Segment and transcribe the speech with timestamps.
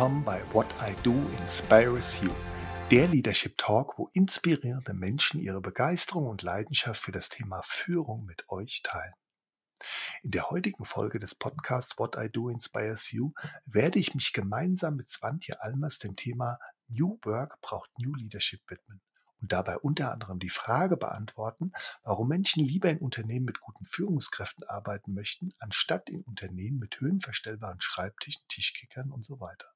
[0.00, 2.30] willkommen bei What I Do Inspires You,
[2.90, 8.48] der Leadership Talk, wo inspirierende Menschen ihre Begeisterung und Leidenschaft für das Thema Führung mit
[8.48, 9.12] euch teilen.
[10.22, 13.34] In der heutigen Folge des Podcasts What I Do Inspires You
[13.66, 16.58] werde ich mich gemeinsam mit Swantje Almers dem Thema
[16.88, 19.02] New Work braucht New Leadership widmen
[19.42, 21.72] und dabei unter anderem die Frage beantworten,
[22.04, 27.82] warum Menschen lieber in Unternehmen mit guten Führungskräften arbeiten möchten, anstatt in Unternehmen mit höhenverstellbaren
[27.82, 29.66] Schreibtischen, Tischkickern und so weiter.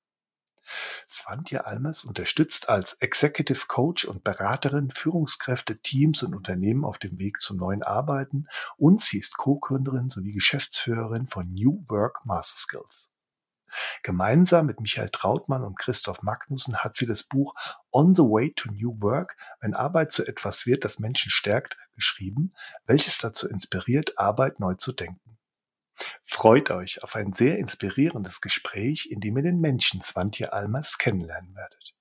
[1.08, 7.40] Svantje Almers unterstützt als Executive Coach und Beraterin Führungskräfte, Teams und Unternehmen auf dem Weg
[7.40, 8.46] zum neuen Arbeiten
[8.76, 13.10] und sie ist Co-Gründerin sowie Geschäftsführerin von New Work Master Skills.
[14.02, 17.54] Gemeinsam mit Michael Trautmann und Christoph Magnussen hat sie das Buch
[17.92, 22.54] On the Way to New Work, wenn Arbeit zu etwas wird, das Menschen stärkt, geschrieben,
[22.86, 25.33] welches dazu inspiriert, Arbeit neu zu denken.
[26.24, 31.54] Freut euch auf ein sehr inspirierendes Gespräch, in dem ihr den Menschen Swantje Almers kennenlernen
[31.54, 31.94] werdet.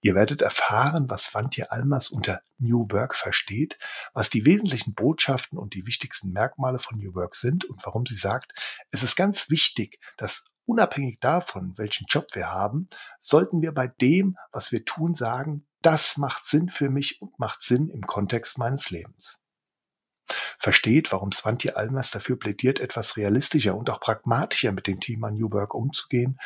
[0.00, 3.78] Ihr werdet erfahren, was Swantje Almers unter New Work versteht,
[4.14, 8.16] was die wesentlichen Botschaften und die wichtigsten Merkmale von New Work sind und warum sie
[8.16, 8.52] sagt,
[8.90, 12.88] es ist ganz wichtig, dass unabhängig davon, welchen Job wir haben,
[13.20, 17.62] sollten wir bei dem, was wir tun, sagen, das macht Sinn für mich und macht
[17.62, 19.38] Sinn im Kontext meines Lebens.
[20.58, 25.50] Versteht, warum Svante Almers dafür plädiert, etwas realistischer und auch pragmatischer mit dem Thema New
[25.52, 26.38] Work umzugehen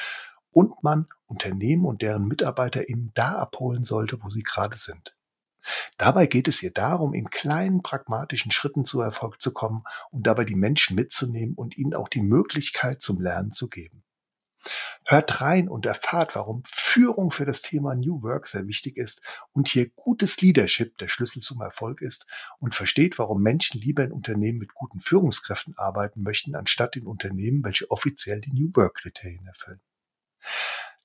[0.51, 5.15] und man Unternehmen und deren MitarbeiterInnen da abholen sollte, wo sie gerade sind.
[5.97, 10.45] Dabei geht es ihr darum, in kleinen pragmatischen Schritten zu Erfolg zu kommen und dabei
[10.45, 14.03] die Menschen mitzunehmen und ihnen auch die Möglichkeit zum Lernen zu geben.
[15.05, 19.21] Hört rein und erfahrt, warum Führung für das Thema New Work sehr wichtig ist
[19.53, 22.27] und hier gutes Leadership der Schlüssel zum Erfolg ist
[22.59, 27.65] und versteht, warum Menschen lieber in Unternehmen mit guten Führungskräften arbeiten möchten, anstatt in Unternehmen,
[27.65, 29.81] welche offiziell die New Work Kriterien erfüllen.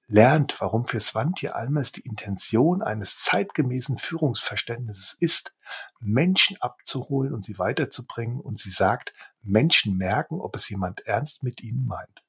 [0.10, 5.54] Lernt, warum für Svante Almers die Intention eines zeitgemäßen Führungsverständnisses ist,
[6.00, 11.62] Menschen abzuholen und sie weiterzubringen und sie sagt, Menschen merken, ob es jemand ernst mit
[11.62, 12.24] ihnen meint.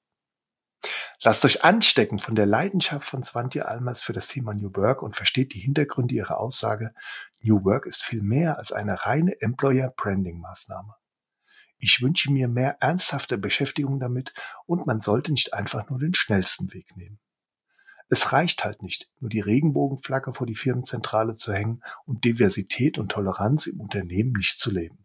[1.20, 5.16] Lasst euch anstecken von der Leidenschaft von Svante Almers für das Thema New Work und
[5.16, 6.94] versteht die Hintergründe ihrer Aussage,
[7.40, 10.94] New Work ist viel mehr als eine reine Employer Branding Maßnahme.
[11.78, 14.32] Ich wünsche mir mehr ernsthafte Beschäftigung damit
[14.66, 17.18] und man sollte nicht einfach nur den schnellsten Weg nehmen.
[18.08, 23.10] Es reicht halt nicht, nur die Regenbogenflagge vor die Firmenzentrale zu hängen und Diversität und
[23.10, 25.04] Toleranz im Unternehmen nicht zu leben.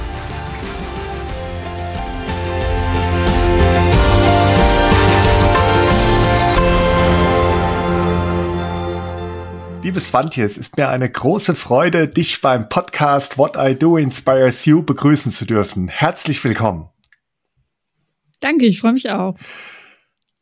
[9.83, 14.63] Liebes Swantje, es ist mir eine große Freude, dich beim Podcast What I Do Inspires
[14.65, 15.87] You begrüßen zu dürfen.
[15.87, 16.89] Herzlich willkommen.
[18.41, 19.35] Danke, ich freue mich auch.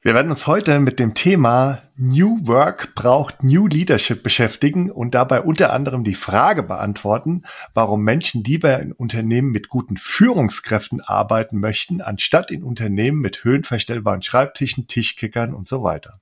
[0.01, 5.41] Wir werden uns heute mit dem Thema New Work braucht New Leadership beschäftigen und dabei
[5.41, 12.01] unter anderem die Frage beantworten, warum Menschen lieber in Unternehmen mit guten Führungskräften arbeiten möchten,
[12.01, 16.19] anstatt in Unternehmen mit höhenverstellbaren Schreibtischen, Tischkickern und so weiter.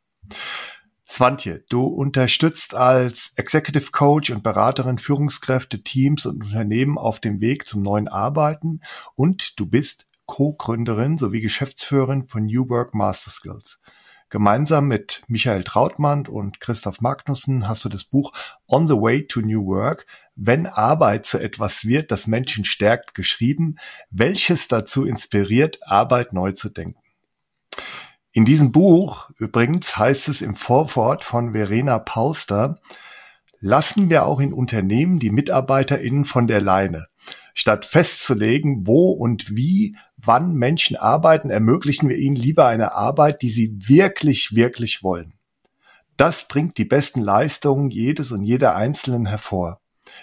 [1.09, 7.65] Swantje, du unterstützt als Executive Coach und Beraterin Führungskräfte, Teams und Unternehmen auf dem Weg
[7.65, 8.81] zum neuen Arbeiten
[9.15, 13.79] und du bist Co-Gründerin sowie Geschäftsführerin von New Work Master Skills.
[14.29, 18.33] Gemeinsam mit Michael Trautmann und Christoph Magnussen hast du das Buch
[18.67, 23.77] On the Way to New Work, wenn Arbeit zu etwas wird, das Menschen stärkt, geschrieben,
[24.09, 27.06] welches dazu inspiriert, Arbeit neu zu denken.
[28.31, 32.79] In diesem Buch übrigens heißt es im Vorwort von Verena Pauster,
[33.59, 37.07] lassen wir auch in Unternehmen die MitarbeiterInnen von der Leine.
[37.53, 43.49] Statt festzulegen, wo und wie, wann Menschen arbeiten, ermöglichen wir ihnen lieber eine Arbeit, die
[43.49, 45.33] sie wirklich, wirklich wollen.
[46.17, 49.81] Das bringt die besten Leistungen jedes und jeder Einzelnen hervor.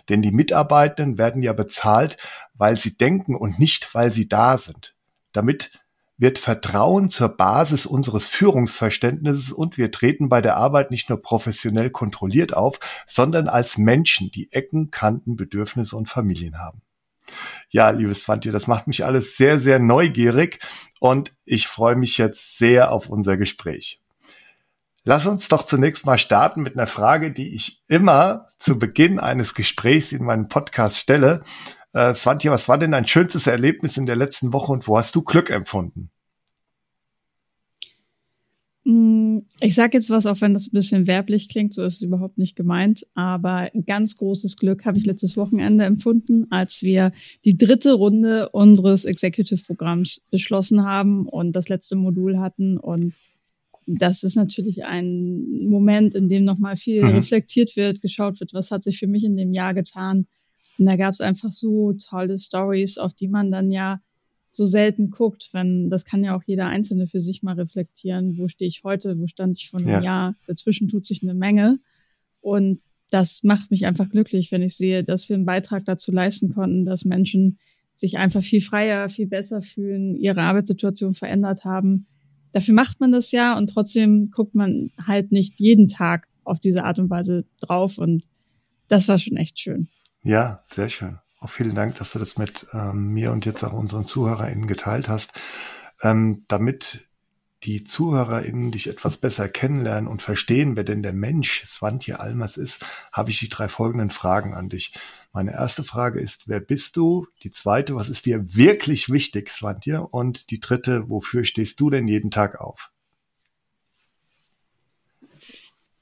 [0.09, 2.17] Denn die Mitarbeitenden werden ja bezahlt,
[2.55, 4.95] weil sie denken und nicht, weil sie da sind.
[5.33, 5.84] Damit
[6.17, 11.91] wird Vertrauen zur Basis unseres Führungsverständnisses und wir treten bei der Arbeit nicht nur professionell
[11.91, 16.83] kontrolliert auf, sondern als Menschen, die Ecken, Kanten, Bedürfnisse und Familien haben.
[17.71, 20.61] Ja, liebes Svante, das macht mich alles sehr, sehr neugierig
[21.01, 24.01] und ich freue mich jetzt sehr auf unser Gespräch.
[25.07, 29.55] Lass uns doch zunächst mal starten mit einer Frage, die ich immer zu Beginn eines
[29.55, 31.43] Gesprächs in meinem Podcast stelle.
[31.95, 35.15] Äh, Svantje, was war denn dein schönstes Erlebnis in der letzten Woche und wo hast
[35.15, 36.11] du Glück empfunden?
[38.83, 42.03] Mm, ich sage jetzt was, auch wenn das ein bisschen werblich klingt, so ist es
[42.03, 43.07] überhaupt nicht gemeint.
[43.15, 47.13] Aber ganz großes Glück habe ich letztes Wochenende empfunden, als wir
[47.45, 52.77] die dritte Runde unseres Executive-Programms beschlossen haben und das letzte Modul hatten.
[52.77, 53.15] Und
[53.87, 57.11] das ist natürlich ein Moment, in dem nochmal viel mhm.
[57.11, 60.27] reflektiert wird, geschaut wird, was hat sich für mich in dem Jahr getan.
[60.79, 64.01] Und da gab es einfach so tolle Stories, auf die man dann ja
[64.51, 68.47] so selten guckt, wenn das kann ja auch jeder Einzelne für sich mal reflektieren, wo
[68.47, 70.01] stehe ich heute, wo stand ich vor einem ja.
[70.01, 71.81] Jahr, dazwischen tut sich eine Menge
[72.41, 72.81] und
[73.11, 76.85] das macht mich einfach glücklich, wenn ich sehe, dass wir einen Beitrag dazu leisten konnten,
[76.85, 77.59] dass Menschen
[77.95, 82.07] sich einfach viel freier, viel besser fühlen, ihre Arbeitssituation verändert haben.
[82.53, 86.85] Dafür macht man das ja und trotzdem guckt man halt nicht jeden Tag auf diese
[86.85, 88.25] Art und Weise drauf und
[88.89, 89.89] das war schon echt schön.
[90.25, 91.19] Ja, sehr schön.
[91.39, 95.07] Auch vielen Dank, dass du das mit ähm, mir und jetzt auch unseren ZuhörerInnen geteilt
[95.11, 95.33] hast.
[96.01, 97.11] Ähm, damit
[97.63, 102.87] die ZuhörerInnen dich etwas besser kennenlernen und verstehen, wer denn der Mensch Svantje Almers ist,
[103.13, 104.95] habe ich die drei folgenden Fragen an dich.
[105.35, 107.27] Meine erste Frage ist, wer bist du?
[107.43, 110.07] Die zweite, was ist dir wirklich wichtig, Svantje?
[110.07, 112.91] Und die dritte, wofür stehst du denn jeden Tag auf?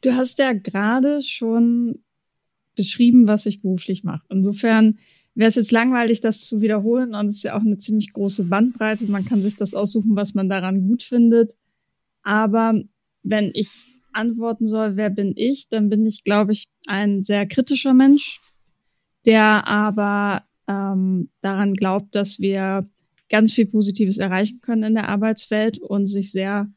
[0.01, 2.05] Du hast ja gerade schon
[2.77, 4.25] beschrieben, was ich beruflich mache.
[4.31, 4.99] Insofern
[5.35, 7.15] wäre es jetzt langweilig, das zu wiederholen.
[7.15, 9.07] Und es ist ja auch eine ziemlich große Bandbreite.
[9.07, 11.55] Man kann sich das aussuchen, was man daran gut findet.
[12.23, 12.81] Aber
[13.23, 13.71] wenn ich
[14.13, 18.41] antworten soll, wer bin ich, dann bin ich, glaube ich, ein sehr kritischer Mensch,
[19.25, 22.89] der aber ähm, daran glaubt, dass wir
[23.31, 26.71] ganz viel Positives erreichen können in der Arbeitswelt und sich sehr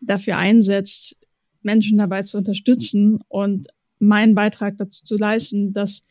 [0.00, 1.16] dafür einsetzt,
[1.62, 3.68] Menschen dabei zu unterstützen und
[3.98, 6.02] meinen Beitrag dazu zu leisten, dass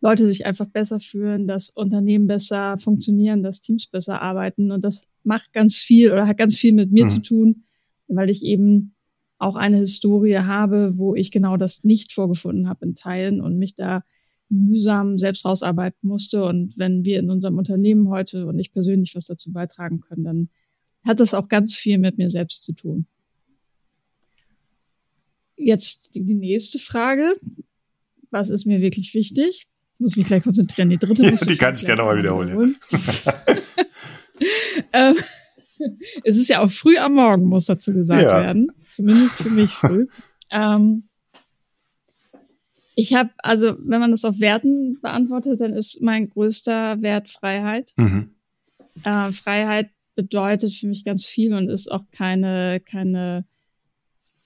[0.00, 4.72] Leute sich einfach besser fühlen, dass Unternehmen besser funktionieren, dass Teams besser arbeiten.
[4.72, 7.10] Und das macht ganz viel oder hat ganz viel mit mir mhm.
[7.10, 7.64] zu tun,
[8.08, 8.94] weil ich eben
[9.38, 13.74] auch eine Historie habe, wo ich genau das nicht vorgefunden habe in Teilen und mich
[13.74, 14.02] da
[14.48, 16.44] mühsam selbst rausarbeiten musste.
[16.44, 20.48] Und wenn wir in unserem Unternehmen heute und ich persönlich was dazu beitragen können, dann
[21.02, 23.06] hat das auch ganz viel mit mir selbst zu tun.
[25.62, 27.34] Jetzt die, nächste Frage.
[28.30, 29.68] Was ist mir wirklich wichtig?
[30.00, 30.90] muss mich gleich konzentrieren.
[30.90, 32.76] Die dritte ja, Die kann ich gerne nochmal wiederholen.
[34.92, 35.14] ähm,
[36.24, 38.40] es ist ja auch früh am Morgen, muss dazu gesagt ja.
[38.40, 38.72] werden.
[38.90, 40.06] Zumindest für mich früh.
[40.50, 41.04] ähm,
[42.96, 47.92] ich habe, also wenn man das auf Werten beantwortet, dann ist mein größter Wert Freiheit.
[47.96, 48.34] Mhm.
[49.04, 53.46] Äh, Freiheit bedeutet für mich ganz viel und ist auch keine, keine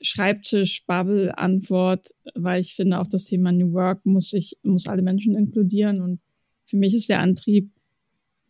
[0.04, 6.00] Schreibtisch-Bubble-Antwort, weil ich finde, auch das Thema New Work muss sich, muss alle Menschen inkludieren.
[6.00, 6.20] Und
[6.66, 7.70] für mich ist der Antrieb,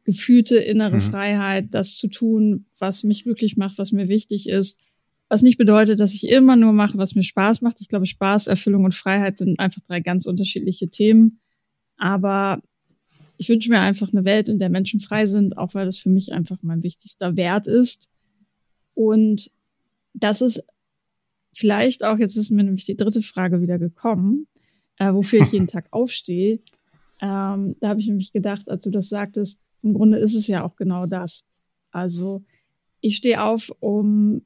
[0.04, 1.00] gefühlte innere mhm.
[1.00, 4.80] Freiheit, das zu tun, was mich glücklich macht, was mir wichtig ist.
[5.28, 7.80] Was nicht bedeutet, dass ich immer nur mache, was mir Spaß macht.
[7.80, 11.40] Ich glaube, Spaß, Erfüllung und Freiheit sind einfach drei ganz unterschiedliche Themen.
[11.96, 12.60] Aber
[13.38, 16.10] ich wünsche mir einfach eine Welt, in der Menschen frei sind, auch weil das für
[16.10, 18.10] mich einfach mein wichtigster Wert ist.
[18.92, 19.50] Und
[20.12, 20.62] das ist
[21.54, 24.46] vielleicht auch, jetzt ist mir nämlich die dritte Frage wieder gekommen,
[24.98, 26.60] äh, wofür ich jeden Tag aufstehe.
[27.20, 30.64] Ähm, da habe ich nämlich gedacht, als du das sagtest, im Grunde ist es ja
[30.64, 31.46] auch genau das.
[31.90, 32.44] Also
[33.00, 34.42] ich stehe auf, um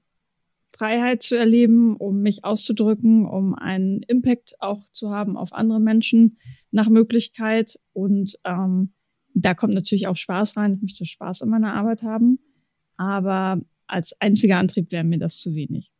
[0.73, 6.39] Freiheit zu erleben, um mich auszudrücken, um einen Impact auch zu haben auf andere Menschen
[6.71, 7.81] nach Möglichkeit.
[7.93, 8.93] Und ähm,
[9.35, 10.75] da kommt natürlich auch Spaß rein.
[10.75, 12.39] Ich möchte Spaß an meiner Arbeit haben.
[12.97, 15.91] Aber als einziger Antrieb wäre mir das zu wenig.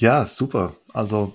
[0.00, 0.74] Ja, super.
[0.92, 1.34] Also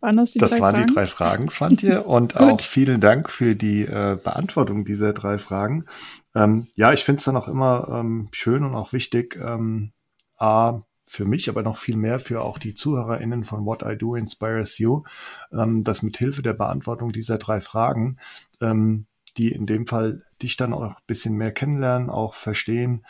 [0.00, 0.86] waren das, das waren Fragen?
[0.86, 2.02] die drei Fragen, Svantje.
[2.04, 5.84] Und auch vielen Dank für die äh, Beantwortung dieser drei Fragen.
[6.34, 9.92] Ähm, ja, ich finde es dann auch immer ähm, schön und auch wichtig, ähm,
[10.36, 14.14] A, für mich, aber noch viel mehr für auch die ZuhörerInnen von What I Do
[14.14, 15.02] Inspires You,
[15.52, 18.18] ähm, dass mit Hilfe der Beantwortung dieser drei Fragen,
[18.60, 23.04] ähm, die in dem Fall dich dann auch ein bisschen mehr kennenlernen, auch verstehen,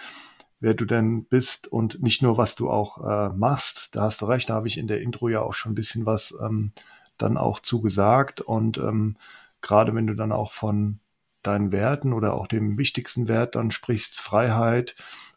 [0.61, 3.97] wer du denn bist und nicht nur, was du auch äh, machst.
[3.97, 6.07] Da hast du recht, da habe ich in der Intro ja auch schon ein bisschen
[6.07, 6.73] was ähm,
[7.19, 8.41] dann auch zugesagt.
[8.41, 9.17] Und ähm,
[9.63, 11.01] gerade wenn du dann auch von
[11.43, 14.95] deinen Werten oder auch dem wichtigsten Wert dann sprichst, Freiheit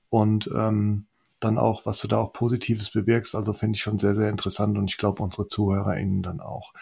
[0.10, 1.06] und ähm,
[1.39, 4.77] dann auch, was du da auch Positives bewirkst, also finde ich schon sehr, sehr interessant
[4.77, 6.74] und ich glaube unsere ZuhörerInnen dann auch.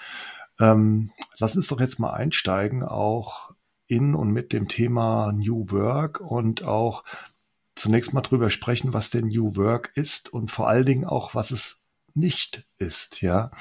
[0.59, 3.53] Ähm, lass uns doch jetzt mal einsteigen, auch
[3.87, 7.03] in und mit dem Thema New Work und auch
[7.75, 11.51] zunächst mal drüber sprechen, was denn New Work ist und vor allen Dingen auch, was
[11.51, 11.77] es
[12.13, 13.51] nicht ist, ja.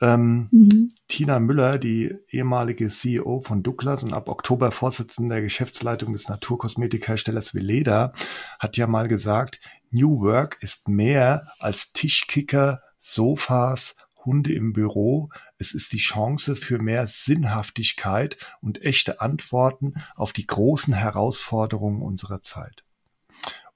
[0.00, 0.92] Ähm, mhm.
[1.08, 7.54] Tina Müller, die ehemalige CEO von Douglas und ab Oktober Vorsitzende der Geschäftsleitung des Naturkosmetikherstellers
[7.54, 8.12] Veleda,
[8.60, 9.58] hat ja mal gesagt,
[9.90, 15.30] New Work ist mehr als Tischkicker, Sofas, Hunde im Büro.
[15.56, 22.42] Es ist die Chance für mehr Sinnhaftigkeit und echte Antworten auf die großen Herausforderungen unserer
[22.42, 22.84] Zeit.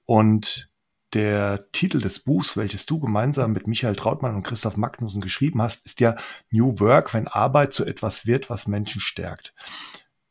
[0.05, 0.69] Und
[1.13, 5.85] der Titel des Buchs, welches du gemeinsam mit Michael Trautmann und Christoph Magnussen geschrieben hast,
[5.85, 6.15] ist ja
[6.49, 9.53] New Work, wenn Arbeit zu etwas wird, was Menschen stärkt.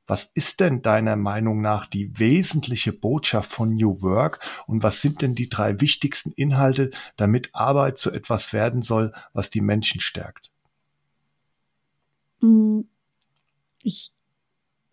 [0.06, 5.22] Was ist denn deiner Meinung nach die wesentliche Botschaft von New Work und was sind
[5.22, 10.50] denn die drei wichtigsten Inhalte, damit Arbeit zu etwas werden soll, was die Menschen stärkt?
[12.40, 12.80] Mm,
[13.84, 14.10] ich,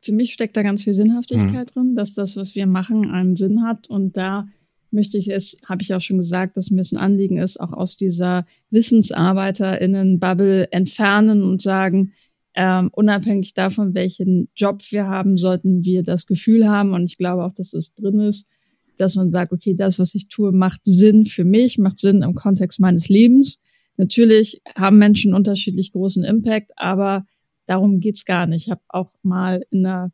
[0.02, 1.74] für mich steckt da ganz viel Sinnhaftigkeit hm.
[1.74, 4.48] drin, dass das, was wir machen, einen Sinn hat und da
[4.92, 7.74] möchte ich es, habe ich auch schon gesagt, dass mir es ein Anliegen ist, auch
[7.74, 12.14] aus dieser WissensarbeiterInnen-Bubble entfernen und sagen,
[12.56, 17.46] ähm, unabhängig davon, welchen Job wir haben, sollten wir das Gefühl haben, und ich glaube
[17.46, 18.50] auch, dass es drin ist,
[18.98, 22.36] dass man sagt, okay, das, was ich tue, macht Sinn für mich, macht Sinn im
[22.36, 23.62] Kontext meines Lebens.
[23.96, 27.26] Natürlich haben Menschen unterschiedlich großen Impact, aber
[27.66, 28.66] darum geht's gar nicht.
[28.66, 30.12] Ich habe auch mal in einer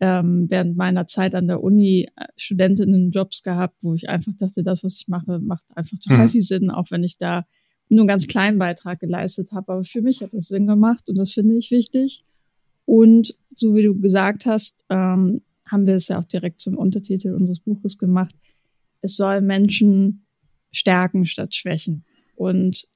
[0.00, 4.84] ähm, während meiner Zeit an der Uni äh, Studentinnen-Jobs gehabt, wo ich einfach dachte, das,
[4.84, 6.30] was ich mache, macht einfach total mhm.
[6.30, 7.46] viel Sinn, auch wenn ich da
[7.88, 9.72] nur einen ganz kleinen Beitrag geleistet habe.
[9.72, 12.24] Aber für mich hat das Sinn gemacht und das finde ich wichtig.
[12.84, 17.34] Und so wie du gesagt hast, ähm, haben wir es ja auch direkt zum Untertitel
[17.34, 18.34] unseres Buches gemacht.
[19.02, 20.24] Es soll Menschen
[20.70, 22.04] stärken statt schwächen.
[22.36, 22.86] Und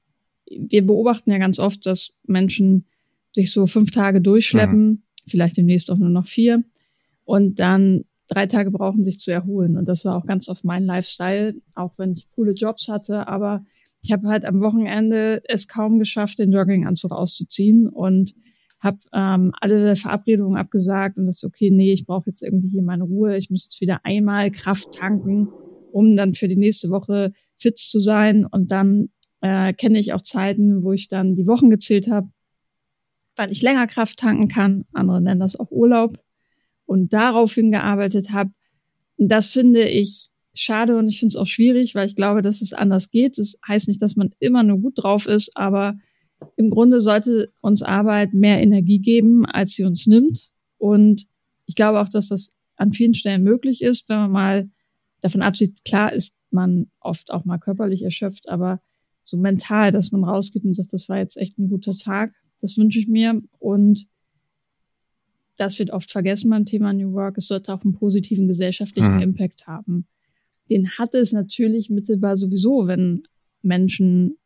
[0.48, 2.86] wir beobachten ja ganz oft, dass Menschen
[3.32, 5.02] sich so fünf Tage durchschleppen, mhm.
[5.26, 6.62] vielleicht demnächst auch nur noch vier
[7.32, 9.78] und dann drei Tage brauchen, sich zu erholen.
[9.78, 13.26] Und das war auch ganz oft mein Lifestyle, auch wenn ich coole Jobs hatte.
[13.26, 13.64] Aber
[14.02, 18.34] ich habe halt am Wochenende es kaum geschafft, den Jogginganzug auszuziehen und
[18.80, 23.04] habe ähm, alle Verabredungen abgesagt und das okay, nee, ich brauche jetzt irgendwie hier meine
[23.04, 23.38] Ruhe.
[23.38, 25.48] Ich muss jetzt wieder einmal Kraft tanken,
[25.90, 28.44] um dann für die nächste Woche fit zu sein.
[28.44, 29.08] Und dann
[29.40, 32.28] äh, kenne ich auch Zeiten, wo ich dann die Wochen gezählt habe,
[33.36, 34.84] weil ich länger Kraft tanken kann.
[34.92, 36.18] Andere nennen das auch Urlaub
[36.92, 38.50] und daraufhin gearbeitet habe.
[39.16, 42.74] Das finde ich schade und ich finde es auch schwierig, weil ich glaube, dass es
[42.74, 43.38] anders geht.
[43.38, 45.96] Das heißt nicht, dass man immer nur gut drauf ist, aber
[46.56, 50.50] im Grunde sollte uns Arbeit mehr Energie geben, als sie uns nimmt.
[50.76, 51.26] Und
[51.64, 54.70] ich glaube auch, dass das an vielen Stellen möglich ist, wenn man mal
[55.22, 58.82] davon absieht, klar ist man oft auch mal körperlich erschöpft, aber
[59.24, 62.76] so mental, dass man rausgeht und sagt, das war jetzt echt ein guter Tag, das
[62.76, 63.40] wünsche ich mir.
[63.60, 64.08] Und
[65.62, 69.22] das wird oft vergessen beim Thema New Work, es sollte auch einen positiven gesellschaftlichen mhm.
[69.22, 70.08] Impact haben.
[70.68, 73.22] Den hat es natürlich mittelbar sowieso, wenn
[73.62, 74.38] Menschen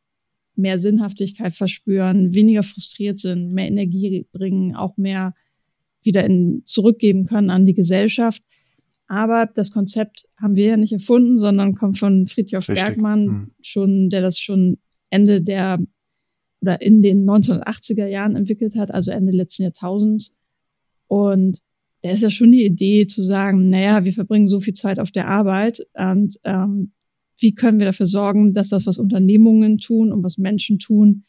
[0.56, 5.34] mehr Sinnhaftigkeit verspüren, weniger frustriert sind, mehr Energie bringen, auch mehr
[6.02, 8.42] wieder in, zurückgeben können an die Gesellschaft.
[9.08, 12.84] Aber das Konzept haben wir ja nicht erfunden, sondern kommt von Friedhof Richtig.
[12.84, 13.50] Bergmann, mhm.
[13.62, 14.76] schon, der das schon
[15.08, 15.78] Ende der
[16.60, 20.34] oder in den 1980er Jahren entwickelt hat, also Ende letzten Jahrtausends.
[21.08, 21.62] Und
[22.02, 25.10] da ist ja schon die Idee zu sagen, naja, wir verbringen so viel Zeit auf
[25.10, 26.92] der Arbeit und ähm,
[27.38, 31.24] wie können wir dafür sorgen, dass das, was Unternehmungen tun und was Menschen tun,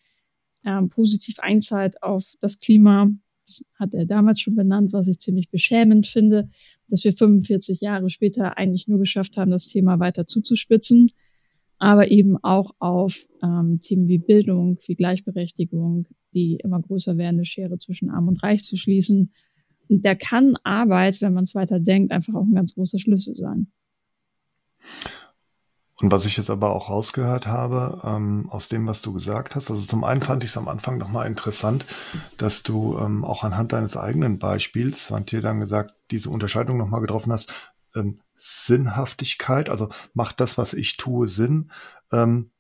[0.66, 3.10] ähm, positiv einzahlt auf das Klima.
[3.46, 6.50] Das hat er damals schon benannt, was ich ziemlich beschämend finde,
[6.90, 11.12] dass wir 45 Jahre später eigentlich nur geschafft haben, das Thema weiter zuzuspitzen,
[11.78, 17.78] aber eben auch auf ähm, Themen wie Bildung, wie Gleichberechtigung, die immer größer werdende Schere
[17.78, 19.32] zwischen Arm und Reich zu schließen
[19.90, 23.36] und da kann Arbeit, wenn man es weiter denkt, einfach auch ein ganz großer Schlüssel
[23.36, 23.68] sein.
[26.00, 29.72] Und was ich jetzt aber auch rausgehört habe, ähm, aus dem, was du gesagt hast,
[29.72, 31.86] also zum einen fand ich es am Anfang nochmal interessant,
[32.38, 37.34] dass du ähm, auch anhand deines eigenen Beispiels, dir dann gesagt, diese Unterscheidung nochmal getroffen
[37.34, 37.52] hast,
[37.96, 41.72] ähm, Sinnhaftigkeit, also macht das, was ich tue, Sinn,
[42.12, 42.52] ähm,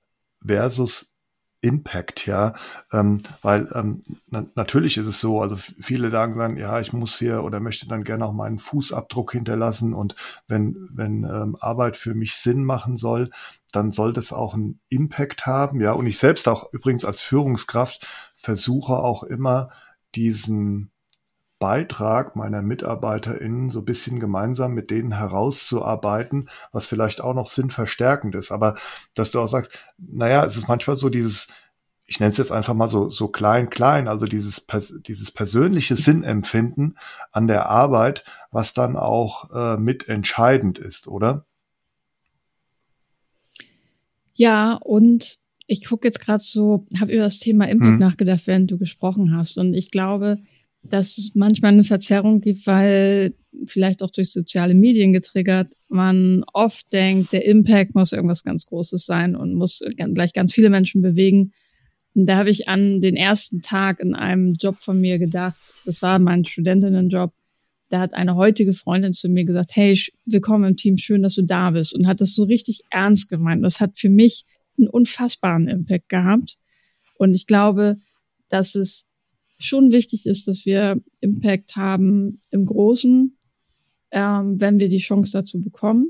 [0.43, 1.16] versus
[1.61, 2.53] Impact, ja,
[2.91, 7.17] ähm, weil ähm, na natürlich ist es so, also viele sagen dann, ja, ich muss
[7.17, 10.15] hier oder möchte dann gerne auch meinen Fußabdruck hinterlassen und
[10.47, 13.31] wenn wenn ähm, Arbeit für mich Sinn machen soll,
[13.71, 18.05] dann soll das auch einen Impact haben, ja, und ich selbst auch übrigens als Führungskraft
[18.35, 19.69] versuche auch immer
[20.15, 20.91] diesen
[21.59, 28.35] Beitrag meiner MitarbeiterInnen so ein bisschen gemeinsam mit denen herauszuarbeiten, was vielleicht auch noch sinnverstärkend
[28.35, 28.51] ist.
[28.51, 28.75] Aber
[29.15, 31.47] dass du auch sagst, naja, es ist manchmal so dieses,
[32.05, 34.65] ich nenne es jetzt einfach mal so, so klein, klein, also dieses,
[35.07, 36.97] dieses persönliche Sinnempfinden
[37.31, 41.45] an der Arbeit, was dann auch äh, mitentscheidend ist, oder?
[44.35, 47.99] Ja, und ich gucke jetzt gerade so, habe über das Thema Impact hm.
[47.99, 49.57] nachgedacht, während du gesprochen hast.
[49.57, 50.37] Und ich glaube,
[50.89, 53.34] dass es manchmal eine Verzerrung gibt, weil
[53.65, 59.06] vielleicht auch durch soziale Medien getriggert, man oft denkt, der Impact muss irgendwas ganz Großes
[59.06, 59.82] sein und muss
[60.13, 61.53] gleich ganz viele Menschen bewegen.
[62.13, 66.01] Und da habe ich an den ersten Tag in einem Job von mir gedacht, das
[66.01, 67.34] war mein Studentinnenjob,
[67.89, 71.44] da hat eine heutige Freundin zu mir gesagt, hey, willkommen im Team, schön, dass du
[71.44, 73.63] da bist und hat das so richtig ernst gemeint.
[73.63, 74.46] Das hat für mich
[74.77, 76.58] einen unfassbaren Impact gehabt.
[77.17, 77.98] Und ich glaube,
[78.50, 79.06] dass es
[79.57, 83.37] schon wichtig ist, dass wir Impact haben im Großen,
[84.11, 86.09] ähm, wenn wir die Chance dazu bekommen.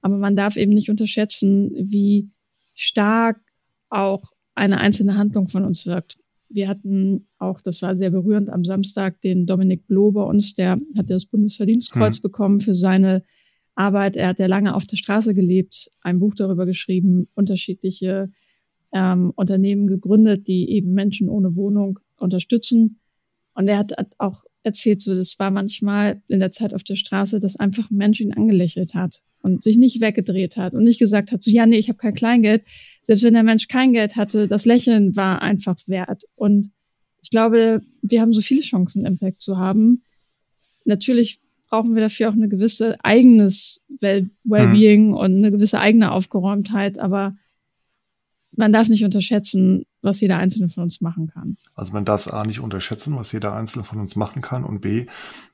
[0.00, 2.30] Aber man darf eben nicht unterschätzen, wie
[2.74, 3.40] stark
[3.88, 4.22] auch
[4.54, 6.18] eine einzelne Handlung von uns wirkt.
[6.48, 10.80] Wir hatten auch, das war sehr berührend, am Samstag den Dominik Bloh bei uns, der
[10.96, 12.22] hat das Bundesverdienstkreuz hm.
[12.22, 13.22] bekommen für seine
[13.74, 14.16] Arbeit.
[14.16, 18.30] Er hat ja lange auf der Straße gelebt, ein Buch darüber geschrieben, unterschiedliche
[18.92, 23.00] ähm, Unternehmen gegründet, die eben Menschen ohne Wohnung unterstützen.
[23.54, 27.38] Und er hat auch erzählt, so das war manchmal in der Zeit auf der Straße,
[27.38, 31.30] dass einfach ein Mensch ihn angelächelt hat und sich nicht weggedreht hat und nicht gesagt
[31.32, 32.64] hat, so ja, nee, ich habe kein Kleingeld.
[33.02, 36.24] Selbst wenn der Mensch kein Geld hatte, das Lächeln war einfach wert.
[36.34, 36.72] Und
[37.22, 40.02] ich glaube, wir haben so viele Chancen, Impact zu haben.
[40.84, 45.14] Natürlich brauchen wir dafür auch eine gewisse eigenes Wellbeing mhm.
[45.14, 47.36] und eine gewisse eigene Aufgeräumtheit, aber
[48.56, 51.56] man darf nicht unterschätzen, was jeder Einzelne von uns machen kann.
[51.74, 54.80] Also man darf es A nicht unterschätzen, was jeder Einzelne von uns machen kann und
[54.80, 55.06] B,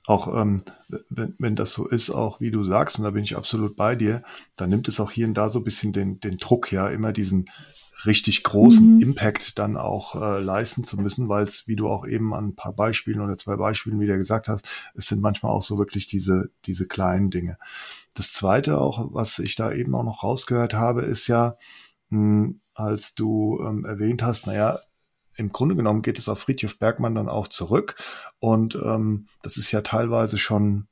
[0.07, 0.63] auch ähm,
[1.09, 3.97] wenn, wenn das so ist, auch wie du sagst, und da bin ich absolut bei
[3.97, 4.23] dir,
[4.57, 7.13] dann nimmt es auch hier und da so ein bisschen den, den Druck, ja, immer
[7.13, 7.47] diesen
[8.05, 9.03] richtig großen mhm.
[9.03, 12.55] Impact dann auch äh, leisten zu müssen, weil es, wie du auch eben an ein
[12.57, 16.51] paar Beispielen oder zwei Beispielen wieder gesagt hast, es sind manchmal auch so wirklich diese,
[16.67, 17.59] diese kleinen Dinge.
[18.15, 21.57] Das zweite auch, was ich da eben auch noch rausgehört habe, ist ja,
[22.11, 24.81] mh, hm, als du ähm, erwähnt hast, naja,
[25.37, 27.97] im Grunde genommen geht es auf Friedhof Bergmann dann auch zurück.
[28.39, 30.89] Und ähm, das ist ja teilweise schon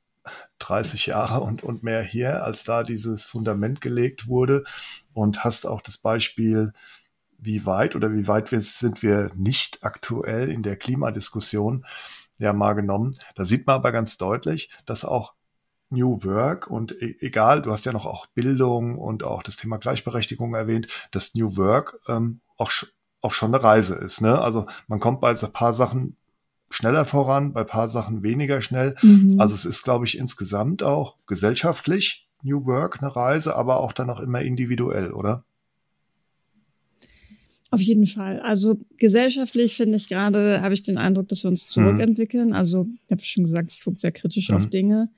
[0.59, 4.63] 30 Jahre und, und mehr her, als da dieses Fundament gelegt wurde.
[5.13, 6.73] Und hast auch das Beispiel,
[7.37, 11.85] wie weit oder wie weit wir, sind wir nicht aktuell in der Klimadiskussion
[12.37, 13.15] ja mal genommen.
[13.35, 15.33] Da sieht man aber ganz deutlich, dass auch
[15.91, 19.77] New Work und e egal, du hast ja noch auch Bildung und auch das Thema
[19.77, 22.71] Gleichberechtigung erwähnt, dass New Work ähm, auch,
[23.21, 24.21] auch schon eine Reise ist.
[24.21, 24.39] Ne?
[24.39, 26.15] Also man kommt bei ein paar Sachen
[26.69, 28.95] schneller voran, bei ein paar Sachen weniger schnell.
[29.01, 29.39] Mhm.
[29.39, 34.09] Also es ist, glaube ich, insgesamt auch gesellschaftlich New Work eine Reise, aber auch dann
[34.09, 35.43] auch immer individuell, oder?
[37.69, 38.39] Auf jeden Fall.
[38.41, 41.69] Also gesellschaftlich finde ich gerade, habe ich den Eindruck, dass wir uns mhm.
[41.69, 42.49] zurückentwickeln.
[42.49, 42.55] Mhm.
[42.55, 44.55] Also ich habe schon gesagt, ich gucke sehr kritisch mhm.
[44.55, 45.09] auf Dinge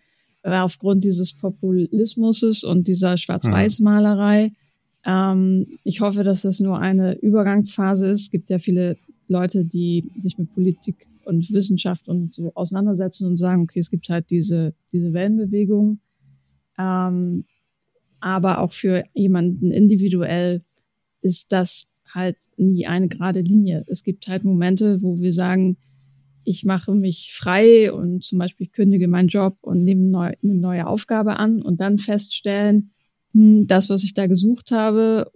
[0.43, 4.51] aufgrund dieses Populismus und dieser Schwarz-Weiß-Malerei.
[5.05, 8.21] Ähm, ich hoffe, dass das nur eine Übergangsphase ist.
[8.21, 13.37] Es gibt ja viele Leute, die sich mit Politik und Wissenschaft und so auseinandersetzen und
[13.37, 15.99] sagen, okay, es gibt halt diese, diese Wellenbewegung.
[16.77, 17.45] Ähm,
[18.19, 20.61] aber auch für jemanden individuell
[21.21, 23.83] ist das halt nie eine gerade Linie.
[23.87, 25.77] Es gibt halt Momente, wo wir sagen,
[26.45, 30.87] ich mache mich frei und zum Beispiel kündige meinen Job und nehme neu, eine neue
[30.87, 32.91] Aufgabe an und dann feststellen,
[33.33, 35.31] hm, das, was ich da gesucht habe,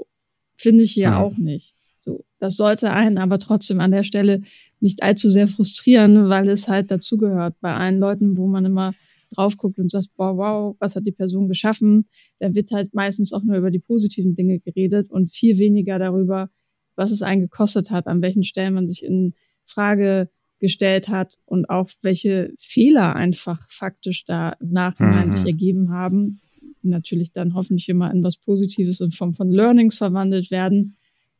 [0.55, 1.19] finde ich hier ja.
[1.19, 1.75] auch nicht.
[2.01, 4.41] So, das sollte einen aber trotzdem an der Stelle
[4.79, 7.55] nicht allzu sehr frustrieren, weil es halt dazugehört.
[7.61, 8.93] Bei allen Leuten, wo man immer
[9.31, 12.07] drauf guckt und sagt, boah, wow, was hat die Person geschaffen,
[12.39, 16.49] da wird halt meistens auch nur über die positiven Dinge geredet und viel weniger darüber,
[16.95, 19.33] was es einen gekostet hat, an welchen Stellen man sich in
[19.65, 25.31] Frage gestellt hat und auch welche Fehler einfach faktisch da im Nachhinein mhm.
[25.31, 26.41] sich ergeben haben,
[26.81, 30.97] die natürlich dann hoffentlich immer in was Positives in Form von Learnings verwandelt werden.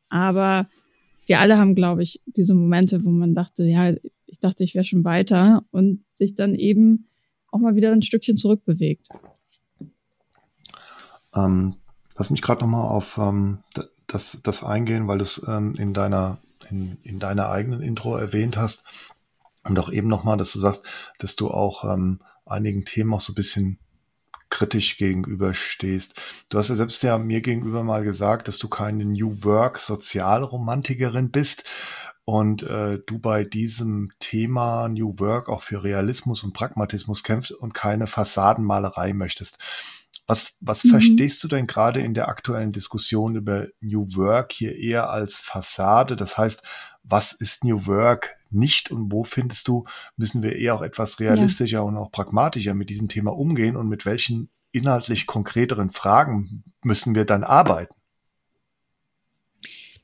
[0.10, 0.68] Aber
[1.26, 3.94] wir alle haben, glaube ich, diese Momente, wo man dachte, ja,
[4.26, 7.08] ich dachte, ich wäre schon weiter und sich dann eben
[7.52, 9.10] auch mal wieder ein Stückchen zurückbewegt.
[11.36, 11.76] Ähm,
[12.18, 13.60] lass mich gerade nochmal auf ähm,
[14.08, 16.40] das, das eingehen, weil du es ähm, in deiner
[16.70, 18.84] in, in deiner eigenen Intro erwähnt hast.
[19.64, 20.86] Und auch eben nochmal, dass du sagst,
[21.20, 23.80] dass du auch ähm, einigen Themen auch so ein bisschen
[24.50, 26.22] kritisch gegenüberstehst.
[26.50, 31.32] Du hast ja selbst ja mir gegenüber mal gesagt, dass du keine New Work Sozialromantikerin
[31.32, 31.64] bist
[32.24, 37.74] und äh, du bei diesem Thema New Work auch für Realismus und Pragmatismus kämpfst und
[37.74, 39.60] keine Fassadenmalerei möchtest.
[40.28, 40.90] Was, was mhm.
[40.90, 46.18] verstehst du denn gerade in der aktuellen Diskussion über New Work hier eher als Fassade?
[46.18, 46.62] Das heißt,
[47.04, 49.86] was ist New Work nicht und wo findest du,
[50.18, 51.82] müssen wir eher auch etwas realistischer ja.
[51.82, 57.24] und auch pragmatischer mit diesem Thema umgehen und mit welchen inhaltlich konkreteren Fragen müssen wir
[57.24, 57.94] dann arbeiten?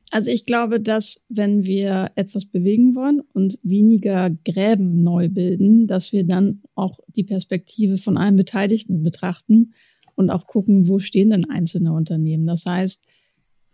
[0.09, 6.13] Also ich glaube, dass wenn wir etwas bewegen wollen und weniger Gräben neu bilden, dass
[6.13, 9.73] wir dann auch die Perspektive von allen Beteiligten betrachten
[10.15, 12.45] und auch gucken, wo stehen denn einzelne Unternehmen.
[12.45, 13.01] Das heißt,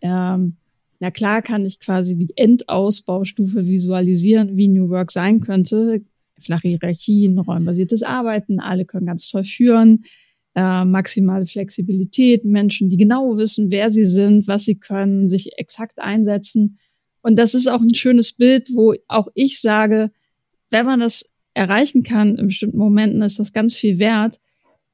[0.02, 0.58] ähm,
[0.99, 6.02] na klar kann ich quasi die Endausbaustufe visualisieren, wie New Work sein könnte.
[6.39, 10.04] Flache Hierarchien, räumbasiertes Arbeiten, alle können ganz toll führen
[10.56, 15.99] äh, maximale Flexibilität, Menschen, die genau wissen, wer sie sind, was sie können, sich exakt
[15.99, 16.80] einsetzen.
[17.21, 20.12] Und das ist auch ein schönes Bild, wo auch ich sage,
[20.69, 24.39] wenn man das erreichen kann in bestimmten Momenten, ist das ganz viel wert.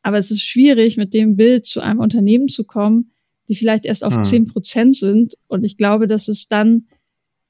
[0.06, 3.10] Aber es ist schwierig, mit dem Bild zu einem Unternehmen zu kommen,
[3.50, 4.52] die vielleicht erst auf zehn hm.
[4.52, 5.34] Prozent sind.
[5.48, 6.86] Und ich glaube, dass es dann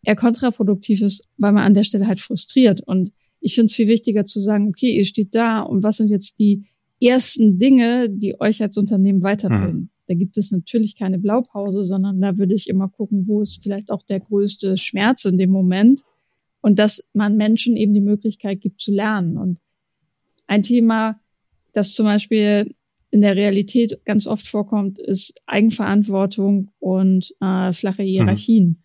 [0.03, 2.79] eher kontraproduktiv ist, weil man an der Stelle halt frustriert.
[2.79, 6.09] Und ich finde es viel wichtiger zu sagen, okay, ihr steht da und was sind
[6.09, 6.63] jetzt die
[7.01, 9.75] ersten Dinge, die euch als Unternehmen weiterbringen.
[9.75, 9.89] Mhm.
[10.07, 13.91] Da gibt es natürlich keine Blaupause, sondern da würde ich immer gucken, wo ist vielleicht
[13.91, 16.03] auch der größte Schmerz in dem Moment
[16.61, 19.37] und dass man Menschen eben die Möglichkeit gibt zu lernen.
[19.37, 19.57] Und
[20.47, 21.19] ein Thema,
[21.75, 22.73] das zum Beispiel
[23.11, 28.07] in der Realität ganz oft vorkommt, ist Eigenverantwortung und äh, flache mhm.
[28.07, 28.65] Hierarchien.
[28.65, 28.77] Mhm.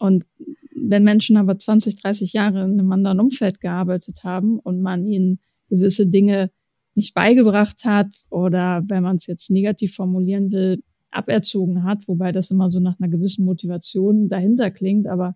[0.00, 0.26] Und
[0.74, 5.40] wenn Menschen aber 20, 30 Jahre in einem anderen Umfeld gearbeitet haben und man ihnen
[5.68, 6.50] gewisse Dinge
[6.94, 12.50] nicht beigebracht hat oder wenn man es jetzt negativ formulieren will, aberzogen hat, wobei das
[12.50, 15.34] immer so nach einer gewissen Motivation dahinter klingt, aber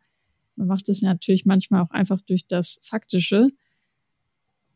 [0.57, 3.49] man macht es natürlich manchmal auch einfach durch das Faktische.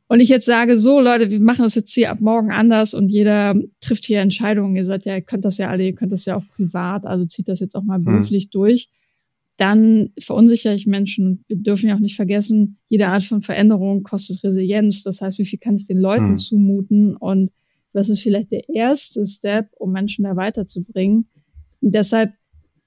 [0.09, 3.09] Und ich jetzt sage, so Leute, wir machen das jetzt hier ab morgen anders und
[3.09, 4.77] jeder trifft hier Entscheidungen.
[4.77, 7.25] Ihr seid ja, ihr könnt das ja alle, ihr könnt das ja auch privat, also
[7.25, 8.05] zieht das jetzt auch mal hm.
[8.05, 8.51] beruflich hm.
[8.53, 8.89] durch
[9.57, 11.45] dann verunsichere ich Menschen.
[11.49, 15.03] Wir dürfen ja auch nicht vergessen, jede Art von Veränderung kostet Resilienz.
[15.03, 16.37] Das heißt, wie viel kann ich den Leuten mhm.
[16.37, 17.17] zumuten?
[17.17, 17.51] Und
[17.93, 21.29] das ist vielleicht der erste Step, um Menschen da weiterzubringen.
[21.81, 22.35] Und deshalb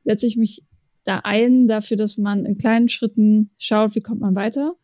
[0.03, 0.63] setze ich mich
[1.05, 4.75] da ein dafür, dass man in kleinen Schritten schaut, wie kommt man weiter.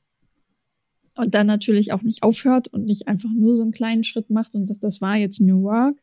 [1.16, 4.54] Und dann natürlich auch nicht aufhört und nicht einfach nur so einen kleinen Schritt macht
[4.56, 5.96] und sagt, das war jetzt New Work.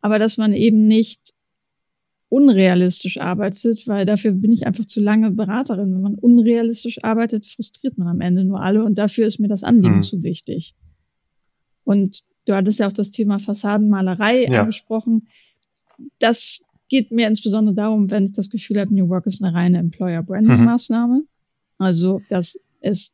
[0.00, 1.34] Aber dass man eben nicht
[2.28, 5.94] unrealistisch arbeitet, weil dafür bin ich einfach zu lange Beraterin.
[5.94, 9.64] Wenn man unrealistisch arbeitet, frustriert man am Ende nur alle und dafür ist mir das
[9.64, 10.02] Anliegen hm.
[10.02, 10.74] zu wichtig.
[11.84, 14.60] Und du hattest ja auch das Thema Fassadenmalerei ja.
[14.60, 15.28] angesprochen.
[16.18, 19.78] Das geht mir insbesondere darum, wenn ich das Gefühl habe, New Work ist eine reine
[19.78, 21.20] Employer-Branding-Maßnahme.
[21.20, 21.28] Mhm.
[21.78, 23.12] Also, dass es,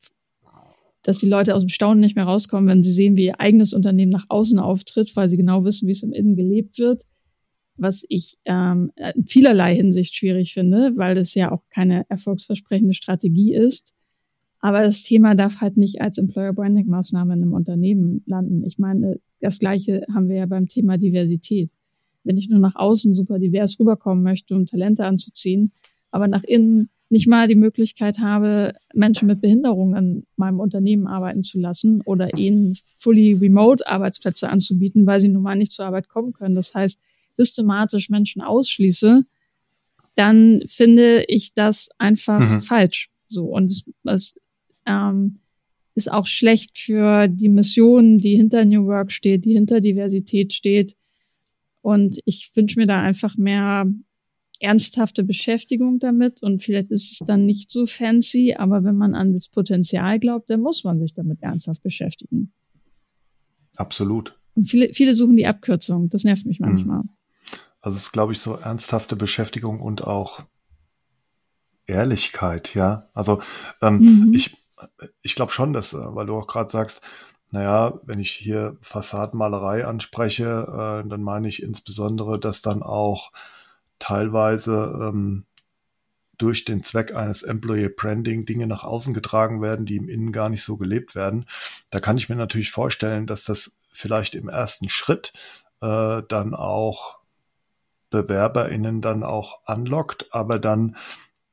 [1.04, 3.72] dass die Leute aus dem Staunen nicht mehr rauskommen, wenn sie sehen, wie ihr eigenes
[3.72, 7.06] Unternehmen nach außen auftritt, weil sie genau wissen, wie es im Innen gelebt wird
[7.76, 13.54] was ich ähm, in vielerlei Hinsicht schwierig finde, weil das ja auch keine erfolgsversprechende Strategie
[13.54, 13.94] ist.
[14.60, 18.64] Aber das Thema darf halt nicht als Employer Branding Maßnahme in einem Unternehmen landen.
[18.64, 21.70] Ich meine, das Gleiche haben wir ja beim Thema Diversität.
[22.22, 25.72] Wenn ich nur nach außen super divers rüberkommen möchte, um Talente anzuziehen,
[26.10, 31.42] aber nach innen nicht mal die Möglichkeit habe, Menschen mit Behinderungen in meinem Unternehmen arbeiten
[31.42, 36.08] zu lassen oder ihnen fully remote Arbeitsplätze anzubieten, weil sie nun mal nicht zur Arbeit
[36.08, 36.54] kommen können.
[36.54, 37.00] Das heißt,
[37.32, 39.24] systematisch Menschen ausschließe,
[40.14, 42.60] dann finde ich das einfach mhm.
[42.62, 43.10] falsch.
[43.26, 44.40] So und es, es
[44.86, 45.40] ähm,
[45.94, 50.96] ist auch schlecht für die Mission, die hinter New Work steht, die hinter Diversität steht.
[51.82, 53.86] Und ich wünsche mir da einfach mehr
[54.64, 59.32] ernsthafte Beschäftigung damit und vielleicht ist es dann nicht so fancy, aber wenn man an
[59.32, 62.52] das Potenzial glaubt, dann muss man sich damit ernsthaft beschäftigen.
[63.76, 64.38] Absolut.
[64.54, 66.08] Und viele, viele suchen die Abkürzung.
[66.08, 66.68] Das nervt mich mhm.
[66.68, 67.02] manchmal.
[67.80, 70.40] Also es ist, glaube ich, so ernsthafte Beschäftigung und auch
[71.86, 73.10] Ehrlichkeit, ja.
[73.12, 73.40] Also
[73.82, 74.34] ähm, mhm.
[74.34, 74.56] ich,
[75.22, 77.02] ich glaube schon, dass, äh, weil du auch gerade sagst,
[77.50, 83.32] naja, wenn ich hier Fassadenmalerei anspreche, äh, dann meine ich insbesondere, dass dann auch
[83.98, 85.46] teilweise ähm,
[86.38, 90.48] durch den Zweck eines Employee Branding Dinge nach außen getragen werden, die im Innen gar
[90.48, 91.46] nicht so gelebt werden.
[91.90, 95.32] Da kann ich mir natürlich vorstellen, dass das vielleicht im ersten Schritt
[95.80, 97.18] äh, dann auch
[98.10, 100.96] BewerberInnen dann auch anlockt, aber dann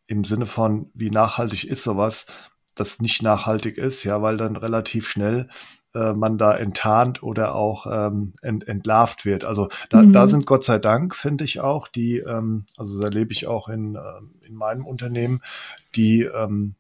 [0.08, 2.26] im Sinne von, wie nachhaltig ist sowas,
[2.76, 5.48] das nicht nachhaltig ist, ja, weil dann relativ schnell
[5.94, 9.44] äh, man da enttarnt oder auch ähm, ent, entlarvt wird.
[9.44, 10.14] Also da, mhm.
[10.14, 13.70] da sind Gott sei Dank, finde ich auch, die, ähm, also da lebe ich auch
[13.70, 15.42] in, äh, in meinem Unternehmen,
[15.96, 16.76] die ähm,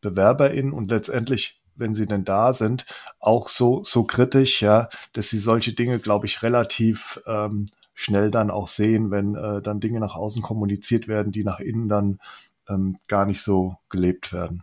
[0.00, 2.84] BewerberInnen und letztendlich wenn sie denn da sind,
[3.18, 8.50] auch so, so kritisch, ja, dass sie solche Dinge, glaube ich, relativ ähm, schnell dann
[8.50, 12.20] auch sehen, wenn äh, dann Dinge nach außen kommuniziert werden, die nach innen dann
[12.68, 14.62] ähm, gar nicht so gelebt werden.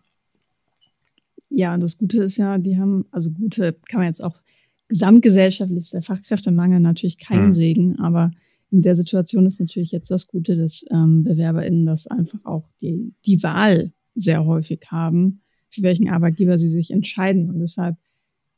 [1.49, 4.39] Ja, und das Gute ist ja, die haben, also gute kann man jetzt auch
[4.87, 7.53] gesamtgesellschaftlich ist der Fachkräftemangel natürlich kein hm.
[7.53, 8.31] Segen, aber
[8.71, 13.13] in der Situation ist natürlich jetzt das Gute, dass ähm, BewerberInnen das einfach auch die,
[13.25, 17.49] die Wahl sehr häufig haben, für welchen Arbeitgeber sie sich entscheiden.
[17.49, 17.95] Und deshalb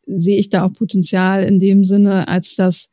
[0.05, 2.89] sehe ich da auch Potenzial in dem Sinne, als dass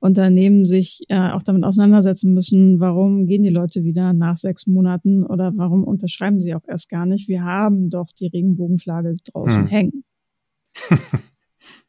[0.00, 5.24] Unternehmen sich äh, auch damit auseinandersetzen müssen, warum gehen die Leute wieder nach sechs Monaten
[5.24, 7.28] oder warum unterschreiben sie auch erst gar nicht.
[7.28, 9.68] Wir haben doch die Regenbogenflagge draußen hm.
[9.68, 10.04] hängen.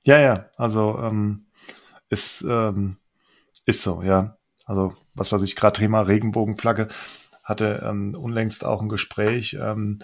[0.04, 1.45] ja, ja, also ähm,
[2.10, 2.97] ist, ähm,
[3.65, 4.38] ist so, ja.
[4.65, 6.89] Also was weiß ich, gerade Thema Regenbogenflagge
[7.43, 10.00] hatte ähm, unlängst auch ein Gespräch, ähm,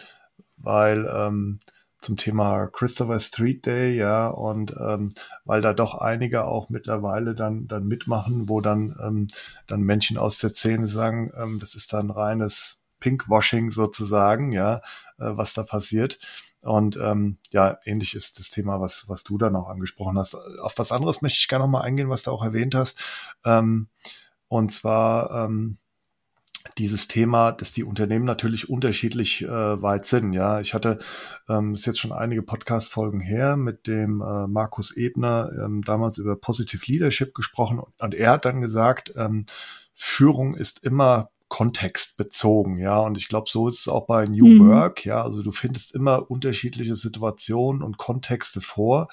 [0.55, 1.59] weil ähm,
[2.07, 5.09] zum Thema Christopher Street Day, ja, und ähm,
[5.43, 9.27] weil da doch einige auch mittlerweile dann dann mitmachen, wo dann ähm,
[9.67, 14.77] dann Menschen aus der Szene sagen, ähm, das ist dann reines Pinkwashing sozusagen, ja,
[15.17, 16.17] äh, was da passiert.
[16.61, 20.33] Und ähm, ja, ähnlich ist das Thema, was was du dann auch angesprochen hast.
[20.61, 23.03] Auf was anderes möchte ich gerne noch mal eingehen, was du auch erwähnt hast.
[23.43, 23.89] Ähm,
[24.47, 25.77] und zwar ähm,
[26.77, 30.33] dieses Thema, dass die Unternehmen natürlich unterschiedlich äh, weit sind.
[30.33, 30.99] Ja, ich hatte
[31.49, 36.35] ähm, ist jetzt schon einige Podcast-Folgen her mit dem äh, Markus Ebner ähm, damals über
[36.35, 39.45] Positive Leadership gesprochen und er hat dann gesagt, ähm,
[39.93, 44.67] Führung ist immer kontextbezogen, ja, und ich glaube, so ist es auch bei New mhm.
[44.67, 49.07] Work, ja, also du findest immer unterschiedliche Situationen und Kontexte vor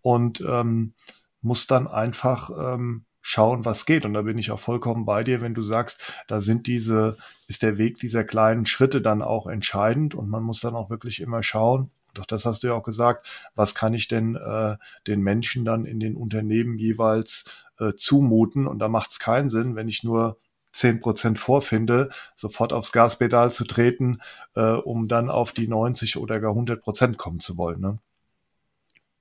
[0.00, 0.94] und ähm,
[1.42, 4.04] musst dann einfach ähm, schauen, was geht.
[4.04, 7.16] Und da bin ich auch vollkommen bei dir, wenn du sagst, da sind diese,
[7.48, 11.22] ist der Weg dieser kleinen Schritte dann auch entscheidend und man muss dann auch wirklich
[11.22, 15.22] immer schauen, doch das hast du ja auch gesagt, was kann ich denn äh, den
[15.22, 17.46] Menschen dann in den Unternehmen jeweils
[17.78, 18.66] äh, zumuten?
[18.66, 20.36] Und da macht es keinen Sinn, wenn ich nur
[20.72, 24.18] zehn Prozent vorfinde, sofort aufs Gaspedal zu treten,
[24.54, 27.80] äh, um dann auf die 90 oder gar 100 Prozent kommen zu wollen.
[27.80, 27.98] Ne?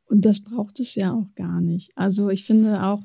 [0.08, 1.92] Und das braucht es ja auch gar nicht.
[1.96, 3.02] Also ich finde auch,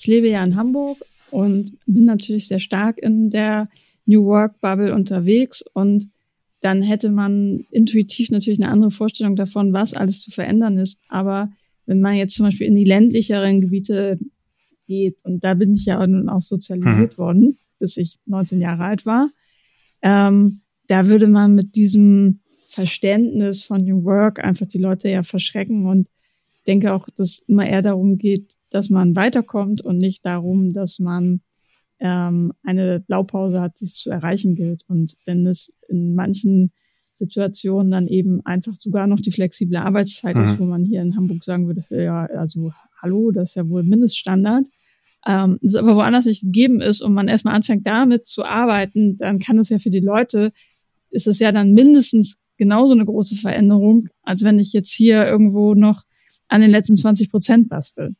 [0.00, 0.98] ich lebe ja in Hamburg
[1.30, 3.68] und bin natürlich sehr stark in der
[4.06, 6.08] New Work Bubble unterwegs und
[6.62, 10.98] dann hätte man intuitiv natürlich eine andere Vorstellung davon, was alles zu verändern ist.
[11.08, 11.50] Aber
[11.84, 14.18] wenn man jetzt zum Beispiel in die ländlicheren Gebiete
[14.86, 17.18] geht, und da bin ich ja nun auch sozialisiert mhm.
[17.18, 19.30] worden, bis ich 19 Jahre alt war,
[20.00, 25.86] ähm, da würde man mit diesem Verständnis von New Work einfach die Leute ja verschrecken
[25.86, 26.08] und
[26.66, 30.98] denke auch, dass es immer eher darum geht, dass man weiterkommt und nicht darum, dass
[30.98, 31.40] man
[31.98, 34.82] ähm, eine Blaupause hat, die es zu erreichen gilt.
[34.88, 36.72] Und wenn es in manchen
[37.12, 40.44] Situationen dann eben einfach sogar noch die flexible Arbeitszeit mhm.
[40.44, 43.82] ist, wo man hier in Hamburg sagen würde, ja, also hallo, das ist ja wohl
[43.82, 44.66] Mindeststandard.
[45.26, 49.38] Ähm, es aber woanders nicht gegeben ist und man erstmal anfängt damit zu arbeiten, dann
[49.38, 50.50] kann es ja für die Leute,
[51.10, 55.74] ist es ja dann mindestens genauso eine große Veränderung, als wenn ich jetzt hier irgendwo
[55.74, 56.04] noch
[56.48, 58.16] an den letzten 20 Prozent basteln.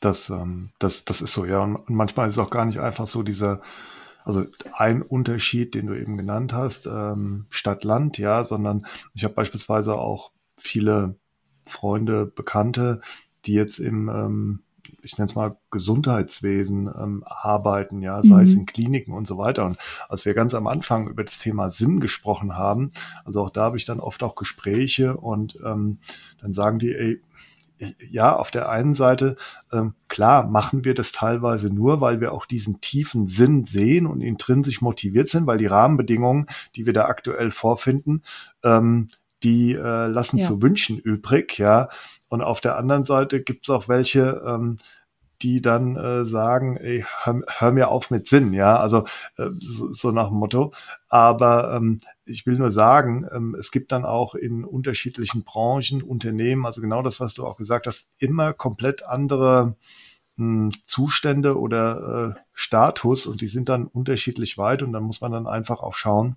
[0.00, 1.62] Das, ähm, das, das ist so, ja.
[1.62, 3.60] Und manchmal ist es auch gar nicht einfach so dieser,
[4.24, 9.94] also ein Unterschied, den du eben genannt hast, ähm, Stadt-Land, ja, sondern ich habe beispielsweise
[9.94, 11.16] auch viele
[11.64, 13.00] Freunde, Bekannte,
[13.44, 14.62] die jetzt im, ähm,
[15.02, 18.44] ich nenne es mal Gesundheitswesen ähm, arbeiten, ja, sei mhm.
[18.44, 19.64] es in Kliniken und so weiter.
[19.64, 19.78] Und
[20.08, 22.90] als wir ganz am Anfang über das Thema Sinn gesprochen haben,
[23.24, 25.98] also auch da habe ich dann oft auch Gespräche und ähm,
[26.40, 27.20] dann sagen die, ey,
[28.10, 29.36] ja, auf der einen Seite,
[29.72, 34.20] ähm, klar, machen wir das teilweise nur, weil wir auch diesen tiefen Sinn sehen und
[34.20, 38.22] intrinsisch motiviert sind, weil die Rahmenbedingungen, die wir da aktuell vorfinden,
[38.64, 39.08] ähm,
[39.42, 40.46] die äh, lassen ja.
[40.46, 41.88] zu wünschen übrig, ja.
[42.28, 44.76] Und auf der anderen Seite gibt's auch welche, ähm,
[45.42, 49.04] die dann äh, sagen, ey, hör, hör mir auf mit Sinn, ja, also
[49.36, 50.72] äh, so, so nach dem Motto.
[51.08, 56.66] Aber ähm, ich will nur sagen, ähm, es gibt dann auch in unterschiedlichen Branchen, Unternehmen,
[56.66, 59.76] also genau das, was du auch gesagt hast, immer komplett andere
[60.36, 65.20] mh, hm, Zustände oder äh, Status und die sind dann unterschiedlich weit und dann muss
[65.20, 66.36] man dann einfach auch schauen,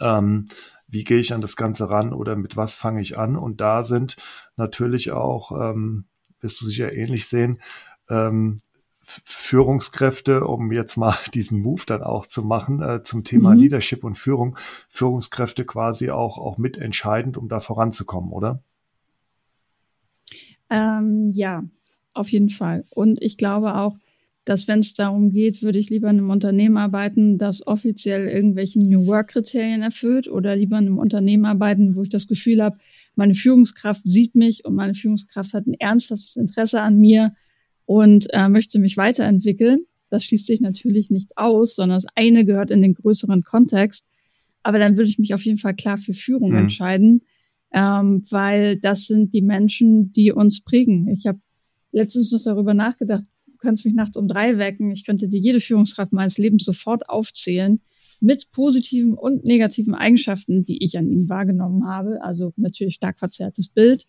[0.00, 0.46] ähm,
[0.92, 3.36] wie gehe ich an das Ganze ran oder mit was fange ich an.
[3.36, 4.16] Und da sind
[4.56, 6.04] natürlich auch, ähm,
[6.40, 7.60] wirst du sicher ähnlich sehen,
[8.08, 8.58] ähm,
[9.04, 13.60] Führungskräfte, um jetzt mal diesen Move dann auch zu machen äh, zum Thema mhm.
[13.60, 14.56] Leadership und Führung,
[14.88, 18.62] Führungskräfte quasi auch, auch mitentscheidend, um da voranzukommen, oder?
[20.70, 21.64] Ähm, ja,
[22.14, 22.84] auf jeden Fall.
[22.90, 23.96] Und ich glaube auch,
[24.44, 28.82] dass wenn es darum geht, würde ich lieber in einem Unternehmen arbeiten, das offiziell irgendwelchen
[28.82, 32.78] New Work-Kriterien erfüllt oder lieber in einem Unternehmen arbeiten, wo ich das Gefühl habe,
[33.14, 37.34] meine Führungskraft sieht mich und meine Führungskraft hat ein ernsthaftes Interesse an mir
[37.86, 39.84] und äh, möchte mich weiterentwickeln.
[40.10, 44.06] Das schließt sich natürlich nicht aus, sondern das eine gehört in den größeren Kontext.
[44.62, 46.58] Aber dann würde ich mich auf jeden Fall klar für Führung mhm.
[46.58, 47.22] entscheiden,
[47.72, 51.08] ähm, weil das sind die Menschen, die uns prägen.
[51.08, 51.40] Ich habe
[51.90, 53.24] letztens noch darüber nachgedacht,
[53.58, 57.80] könntest mich nachts um drei wecken, ich könnte dir jede Führungskraft meines Lebens sofort aufzählen
[58.20, 62.22] mit positiven und negativen Eigenschaften, die ich an ihnen wahrgenommen habe.
[62.22, 64.06] Also natürlich stark verzerrtes Bild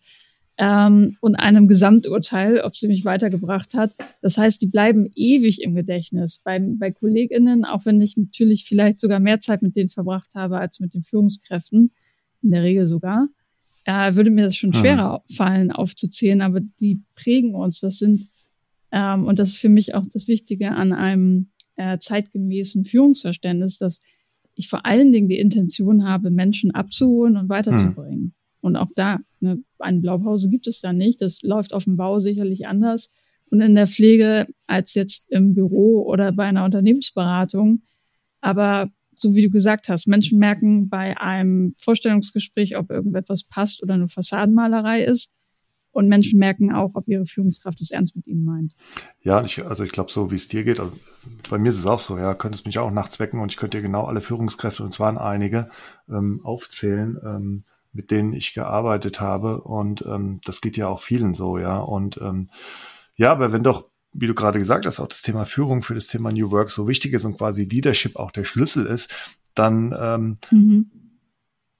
[0.56, 3.94] ähm, und einem Gesamturteil, ob sie mich weitergebracht hat.
[4.22, 6.40] Das heißt, die bleiben ewig im Gedächtnis.
[6.44, 10.58] Bei, bei KollegInnen, auch wenn ich natürlich vielleicht sogar mehr Zeit mit denen verbracht habe
[10.58, 11.92] als mit den Führungskräften,
[12.42, 13.28] in der Regel sogar,
[13.84, 14.74] äh, würde mir das schon mhm.
[14.74, 15.34] schwerer mhm.
[15.34, 17.80] fallen aufzuzählen, aber die prägen uns.
[17.80, 18.28] Das sind,
[18.92, 24.02] ähm, und das ist für mich auch das Wichtige an einem äh, zeitgemäßen Führungsverständnis, dass
[24.54, 28.20] ich vor allen Dingen die Intention habe, Menschen abzuholen und weiterzubringen.
[28.20, 28.32] Mhm.
[28.64, 31.20] Und auch da, ne, eine Blaupause gibt es da nicht.
[31.20, 33.12] Das läuft auf dem Bau sicherlich anders.
[33.50, 37.82] Und in der Pflege als jetzt im Büro oder bei einer Unternehmensberatung.
[38.40, 43.94] Aber so wie du gesagt hast, Menschen merken bei einem Vorstellungsgespräch, ob irgendetwas passt oder
[43.94, 45.34] eine Fassadenmalerei ist.
[45.90, 48.74] Und Menschen merken auch, ob ihre Führungskraft es ernst mit ihnen meint.
[49.20, 50.92] Ja, ich, also ich glaube, so wie es dir geht, also
[51.50, 53.76] bei mir ist es auch so, ja, könntest mich auch nachts wecken und ich könnte
[53.76, 55.68] dir genau alle Führungskräfte, und zwar einige,
[56.08, 59.62] ähm, aufzählen, ähm, mit denen ich gearbeitet habe.
[59.62, 61.78] Und ähm, das geht ja auch vielen so, ja.
[61.78, 62.50] Und ähm,
[63.16, 66.06] ja, aber wenn doch wie du gerade gesagt hast, auch das Thema Führung für das
[66.06, 69.12] Thema New Work so wichtig ist und quasi Leadership auch der Schlüssel ist,
[69.54, 70.90] dann ähm, mhm.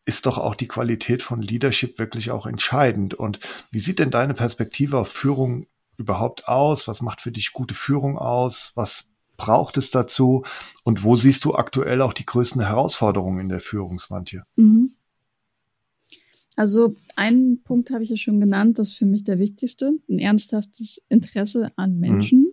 [0.05, 3.15] ist doch auch die Qualität von Leadership wirklich auch entscheidend.
[3.15, 3.39] Und
[3.71, 6.89] wie sieht denn deine Perspektive auf Führung überhaupt aus?
[6.89, 8.73] Was macht für dich gute Führung aus?
[8.75, 10.45] Was braucht es dazu?
[10.83, 14.45] Und wo siehst du aktuell auch die größten Herausforderungen in der Führungsmanche?
[14.57, 14.97] Mhm.
[16.57, 20.19] Also einen Punkt habe ich ja schon genannt, das ist für mich der wichtigste, ein
[20.19, 22.01] ernsthaftes Interesse an mhm.
[22.01, 22.39] Menschen.
[22.41, 22.53] Mhm.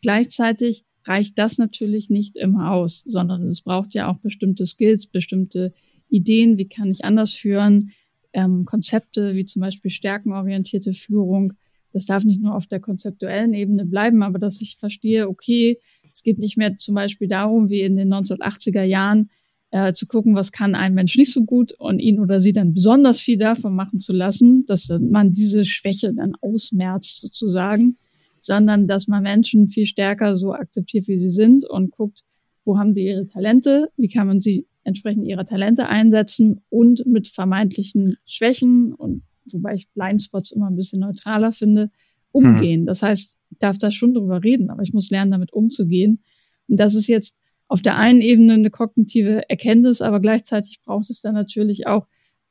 [0.00, 5.72] Gleichzeitig reicht das natürlich nicht immer aus, sondern es braucht ja auch bestimmte Skills, bestimmte
[6.08, 7.92] Ideen, wie kann ich anders führen,
[8.32, 11.54] ähm, Konzepte wie zum Beispiel stärkenorientierte Führung.
[11.92, 15.78] Das darf nicht nur auf der konzeptuellen Ebene bleiben, aber dass ich verstehe, okay,
[16.12, 19.30] es geht nicht mehr zum Beispiel darum, wie in den 1980er Jahren,
[19.76, 22.72] äh, zu gucken, was kann ein Mensch nicht so gut und ihn oder sie dann
[22.72, 27.98] besonders viel davon machen zu lassen, dass man diese Schwäche dann ausmerzt sozusagen,
[28.38, 32.24] sondern dass man Menschen viel stärker so akzeptiert, wie sie sind und guckt,
[32.64, 37.28] wo haben die ihre Talente, wie kann man sie entsprechend ihrer Talente einsetzen und mit
[37.28, 41.90] vermeintlichen Schwächen und wobei ich Blindspots immer ein bisschen neutraler finde,
[42.32, 42.80] umgehen.
[42.80, 42.86] Hm.
[42.86, 46.22] Das heißt, ich darf da schon drüber reden, aber ich muss lernen, damit umzugehen.
[46.66, 51.20] Und das ist jetzt auf der einen Ebene eine kognitive Erkenntnis, aber gleichzeitig braucht es
[51.20, 52.06] dann natürlich auch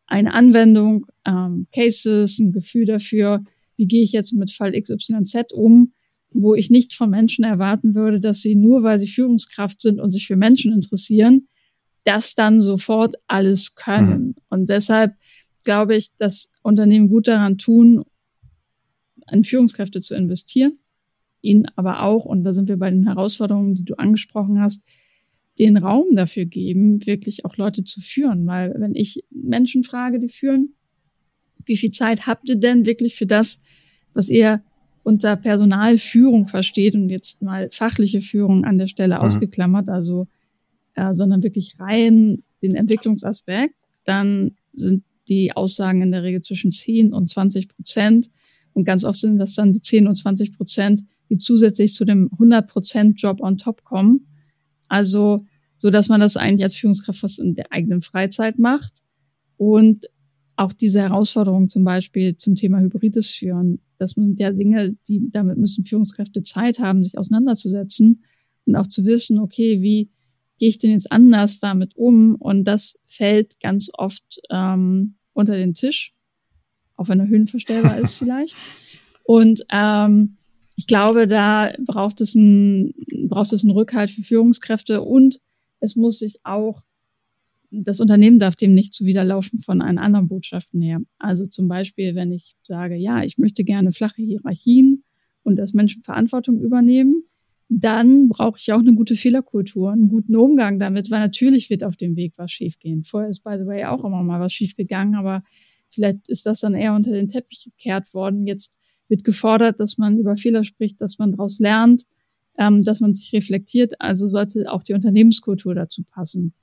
[0.07, 3.43] eine Anwendung, ähm, Cases, ein Gefühl dafür,
[3.77, 5.93] wie gehe ich jetzt mit Fall XYZ um,
[6.31, 10.11] wo ich nicht von Menschen erwarten würde, dass sie nur, weil sie Führungskraft sind und
[10.11, 11.47] sich für Menschen interessieren,
[12.03, 14.27] das dann sofort alles können.
[14.27, 14.35] Mhm.
[14.49, 15.15] Und deshalb
[15.63, 18.03] glaube ich, dass Unternehmen gut daran tun,
[19.27, 20.77] an Führungskräfte zu investieren,
[21.41, 24.83] ihnen aber auch, und da sind wir bei den Herausforderungen, die du angesprochen hast,
[25.59, 28.45] den Raum dafür geben, wirklich auch Leute zu führen.
[28.45, 30.73] Weil wenn ich Menschen frage, die führen,
[31.65, 33.61] wie viel Zeit habt ihr denn wirklich für das,
[34.13, 34.61] was ihr
[35.03, 39.21] unter Personalführung versteht und jetzt mal fachliche Führung an der Stelle mhm.
[39.21, 40.27] ausgeklammert, also
[40.95, 47.13] äh, sondern wirklich rein den Entwicklungsaspekt, dann sind die Aussagen in der Regel zwischen 10
[47.13, 48.29] und 20 Prozent.
[48.73, 52.29] Und ganz oft sind das dann die 10 und 20 Prozent, die zusätzlich zu dem
[52.33, 54.27] 100 Prozent Job on top kommen.
[54.87, 55.45] Also,
[55.77, 59.03] so dass man das eigentlich als Führungskraft fast in der eigenen Freizeit macht.
[59.57, 60.07] Und
[60.55, 65.57] auch diese Herausforderungen zum Beispiel zum Thema hybrides Führen, das sind ja Dinge, die, damit
[65.57, 68.23] müssen Führungskräfte Zeit haben, sich auseinanderzusetzen
[68.65, 70.09] und auch zu wissen, okay, wie
[70.57, 72.35] gehe ich denn jetzt anders damit um?
[72.35, 76.13] Und das fällt ganz oft ähm, unter den Tisch,
[76.95, 78.55] auch wenn er höhenverstellbar ist vielleicht.
[79.23, 80.37] Und ähm,
[80.75, 82.93] ich glaube, da braucht es ein,
[83.27, 85.39] braucht es einen Rückhalt für Führungskräfte und
[85.79, 86.83] es muss sich auch,
[87.71, 90.99] das Unternehmen darf dem nicht zuwiderlaufen von einen anderen Botschaften her.
[91.17, 95.03] Also zum Beispiel, wenn ich sage, ja, ich möchte gerne flache Hierarchien
[95.43, 97.23] und dass Menschen Verantwortung übernehmen,
[97.67, 101.95] dann brauche ich auch eine gute Fehlerkultur, einen guten Umgang damit, weil natürlich wird auf
[101.95, 103.03] dem Weg was schiefgehen.
[103.03, 105.43] Vorher ist, by the way, auch immer mal was schiefgegangen, aber
[105.89, 108.45] vielleicht ist das dann eher unter den Teppich gekehrt worden.
[108.45, 112.03] Jetzt wird gefordert, dass man über Fehler spricht, dass man daraus lernt,
[112.57, 113.93] ähm, dass man sich reflektiert.
[113.99, 116.53] Also sollte auch die Unternehmenskultur dazu passen.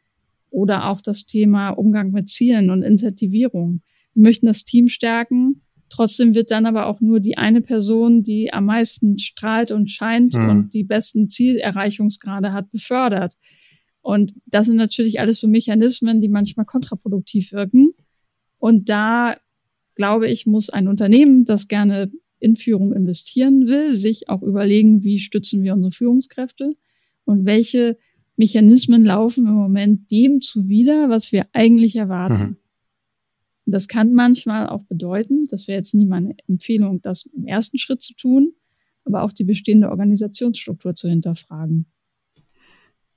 [0.50, 3.80] Oder auch das Thema Umgang mit Zielen und Incentivierung.
[4.14, 5.62] Wir möchten das Team stärken.
[5.88, 10.34] Trotzdem wird dann aber auch nur die eine Person, die am meisten strahlt und scheint
[10.34, 10.48] mhm.
[10.48, 13.34] und die besten Zielerreichungsgrade hat, befördert.
[14.00, 17.92] Und das sind natürlich alles so Mechanismen, die manchmal kontraproduktiv wirken.
[18.58, 19.36] Und da
[19.94, 22.10] glaube ich, muss ein Unternehmen, das gerne
[22.42, 26.74] in Führung investieren will, sich auch überlegen, wie stützen wir unsere Führungskräfte
[27.24, 27.96] und welche
[28.36, 32.42] Mechanismen laufen im Moment dem zuwider, was wir eigentlich erwarten.
[32.42, 32.56] Mhm.
[33.64, 38.02] Das kann manchmal auch bedeuten, das wäre jetzt nie meine Empfehlung, das im ersten Schritt
[38.02, 38.54] zu tun,
[39.04, 41.86] aber auch die bestehende Organisationsstruktur zu hinterfragen.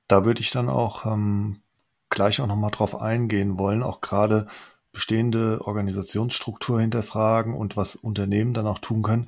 [0.08, 1.58] Da würde ich dann auch ähm,
[2.12, 4.46] gleich auch nochmal drauf eingehen wollen, auch gerade
[4.96, 9.28] bestehende Organisationsstruktur hinterfragen und was Unternehmen dann auch tun können.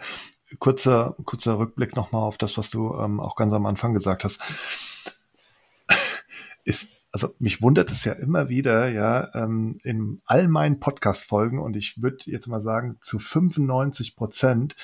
[0.59, 4.41] Kurzer, kurzer Rückblick nochmal auf das, was du ähm, auch ganz am Anfang gesagt hast.
[6.63, 11.76] Ist, also mich wundert es ja immer wieder, ja, ähm, in all meinen Podcast-Folgen und
[11.76, 14.76] ich würde jetzt mal sagen, zu 95 Prozent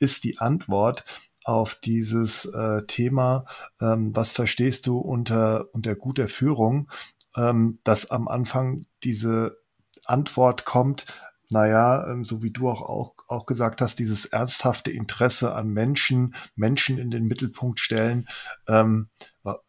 [0.00, 1.04] ist die Antwort
[1.44, 3.44] auf dieses äh, Thema,
[3.80, 6.90] ähm, was verstehst du unter, unter guter Führung,
[7.36, 9.61] ähm, dass am Anfang diese
[10.04, 11.06] Antwort kommt,
[11.50, 16.34] naja, ähm, so wie du auch, auch, auch gesagt hast, dieses ernsthafte Interesse an Menschen,
[16.56, 18.26] Menschen in den Mittelpunkt stellen.
[18.66, 19.08] Ähm,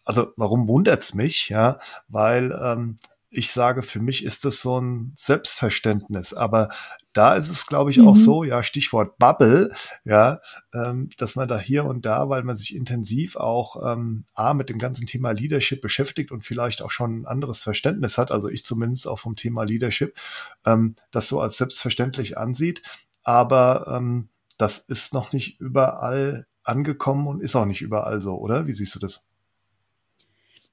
[0.05, 1.49] also warum wundert's mich?
[1.49, 2.97] Ja, weil ähm,
[3.33, 6.33] ich sage, für mich ist das so ein Selbstverständnis.
[6.33, 6.69] Aber
[7.13, 8.07] da ist es, glaube ich, mhm.
[8.07, 9.73] auch so, ja, Stichwort Bubble,
[10.05, 10.39] ja,
[10.73, 14.69] ähm, dass man da hier und da, weil man sich intensiv auch ähm, A, mit
[14.69, 18.65] dem ganzen Thema Leadership beschäftigt und vielleicht auch schon ein anderes Verständnis hat, also ich
[18.65, 20.15] zumindest auch vom Thema Leadership,
[20.65, 22.81] ähm, das so als selbstverständlich ansieht.
[23.23, 28.67] Aber ähm, das ist noch nicht überall angekommen und ist auch nicht überall so, oder?
[28.67, 29.25] Wie siehst du das?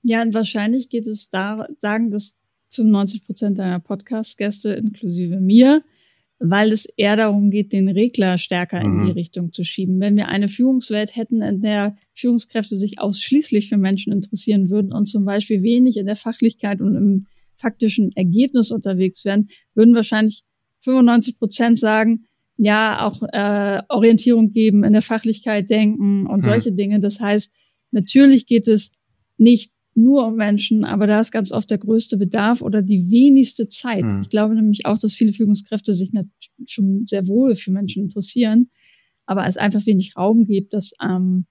[0.02, 2.36] Ja, und wahrscheinlich geht es da, sagen das
[2.70, 5.82] 95 Prozent deiner Podcast-Gäste inklusive mir,
[6.38, 8.84] weil es eher darum geht, den Regler stärker mhm.
[8.84, 9.18] in die mhm.
[9.18, 10.00] Richtung zu schieben.
[10.00, 15.06] Wenn wir eine Führungswelt hätten, in der Führungskräfte sich ausschließlich für Menschen interessieren würden und
[15.06, 20.42] zum Beispiel wenig in der Fachlichkeit und im faktischen Ergebnis unterwegs wären, würden wahrscheinlich
[20.80, 22.24] 95 Prozent sagen,
[22.56, 26.48] ja, auch äh, Orientierung geben, in der Fachlichkeit denken und mhm.
[26.48, 27.00] solche Dinge.
[27.00, 27.52] Das heißt,
[27.90, 28.92] natürlich geht es
[29.36, 33.68] nicht nur um Menschen, aber da ist ganz oft der größte Bedarf oder die wenigste
[33.68, 34.04] Zeit.
[34.04, 34.22] Mhm.
[34.22, 36.12] Ich glaube nämlich auch, dass viele Führungskräfte sich
[36.66, 38.70] schon sehr wohl für Menschen interessieren,
[39.26, 41.46] aber es einfach wenig Raum gibt, das, ähm,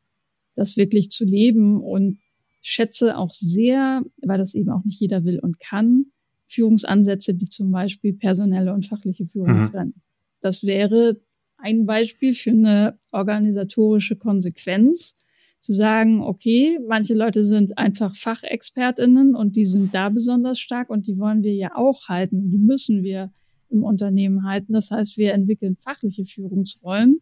[0.55, 2.19] das wirklich zu leben und
[2.61, 6.05] schätze auch sehr, weil das eben auch nicht jeder will und kann,
[6.47, 9.71] Führungsansätze, die zum Beispiel personelle und fachliche Führung mhm.
[9.71, 10.01] trennen.
[10.41, 11.21] Das wäre
[11.57, 15.15] ein Beispiel für eine organisatorische Konsequenz,
[15.59, 21.07] zu sagen, okay, manche Leute sind einfach Fachexpertinnen und die sind da besonders stark und
[21.07, 23.31] die wollen wir ja auch halten, die müssen wir
[23.69, 24.73] im Unternehmen halten.
[24.73, 27.19] Das heißt, wir entwickeln fachliche Führungsrollen,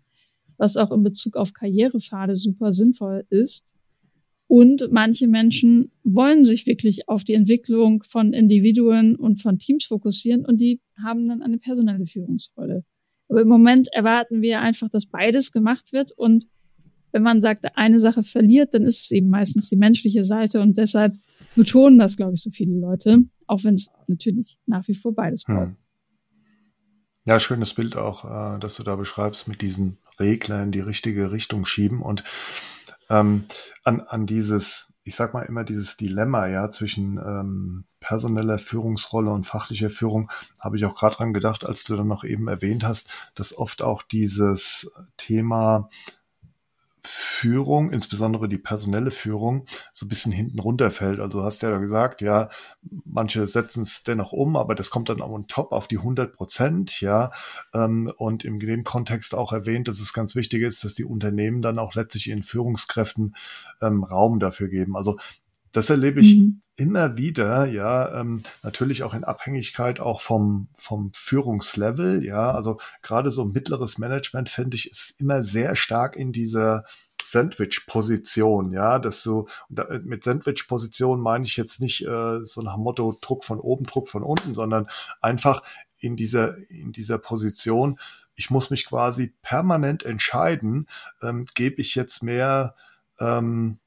[0.57, 3.73] was auch in Bezug auf Karrierepfade super sinnvoll ist.
[4.47, 10.45] Und manche Menschen wollen sich wirklich auf die Entwicklung von Individuen und von Teams fokussieren
[10.45, 12.85] und die haben dann eine personelle Führungsrolle.
[13.27, 16.47] Aber im Moment erwarten wir einfach, dass beides gemacht wird und
[17.11, 20.77] wenn man sagt, eine Sache verliert, dann ist es eben meistens die menschliche Seite und
[20.77, 21.15] deshalb
[21.55, 25.43] betonen das, glaube ich, so viele Leute, auch wenn es natürlich nach wie vor beides
[25.43, 25.67] braucht.
[25.67, 25.75] Hm.
[27.25, 28.23] Ja, schönes Bild auch,
[28.55, 32.23] äh, dass du da beschreibst, mit diesen Regler in die richtige Richtung schieben und
[33.09, 33.45] ähm,
[33.83, 39.45] an, an dieses, ich sag mal immer dieses Dilemma, ja, zwischen ähm, personeller Führungsrolle und
[39.45, 43.09] fachlicher Führung, habe ich auch gerade dran gedacht, als du dann noch eben erwähnt hast,
[43.35, 45.89] dass oft auch dieses Thema
[47.07, 51.19] Führung, insbesondere die personelle Führung, so ein bisschen hinten runterfällt.
[51.19, 52.49] Also hast ja gesagt, ja,
[53.05, 57.01] manche setzen es dennoch um, aber das kommt dann on top auf die 100 Prozent,
[57.01, 57.31] ja.
[57.73, 61.61] Ähm, und in dem Kontext auch erwähnt, dass es ganz wichtig ist, dass die Unternehmen
[61.61, 63.35] dann auch letztlich ihren Führungskräften
[63.81, 64.95] ähm, Raum dafür geben.
[64.95, 65.17] Also
[65.71, 66.61] das erlebe ich mhm.
[66.77, 73.31] Immer wieder, ja, ähm, natürlich auch in Abhängigkeit auch vom, vom Führungslevel, ja, also gerade
[73.31, 76.85] so mittleres Management finde ich ist immer sehr stark in dieser
[77.23, 79.47] Sandwich-Position, ja, dass du,
[80.03, 84.23] mit Sandwich-Position meine ich jetzt nicht äh, so nach Motto Druck von oben, Druck von
[84.23, 84.87] unten, sondern
[85.19, 85.63] einfach
[85.97, 87.99] in dieser, in dieser Position,
[88.35, 90.87] ich muss mich quasi permanent entscheiden,
[91.23, 92.75] ähm, gebe ich jetzt mehr
[93.19, 93.79] ähm,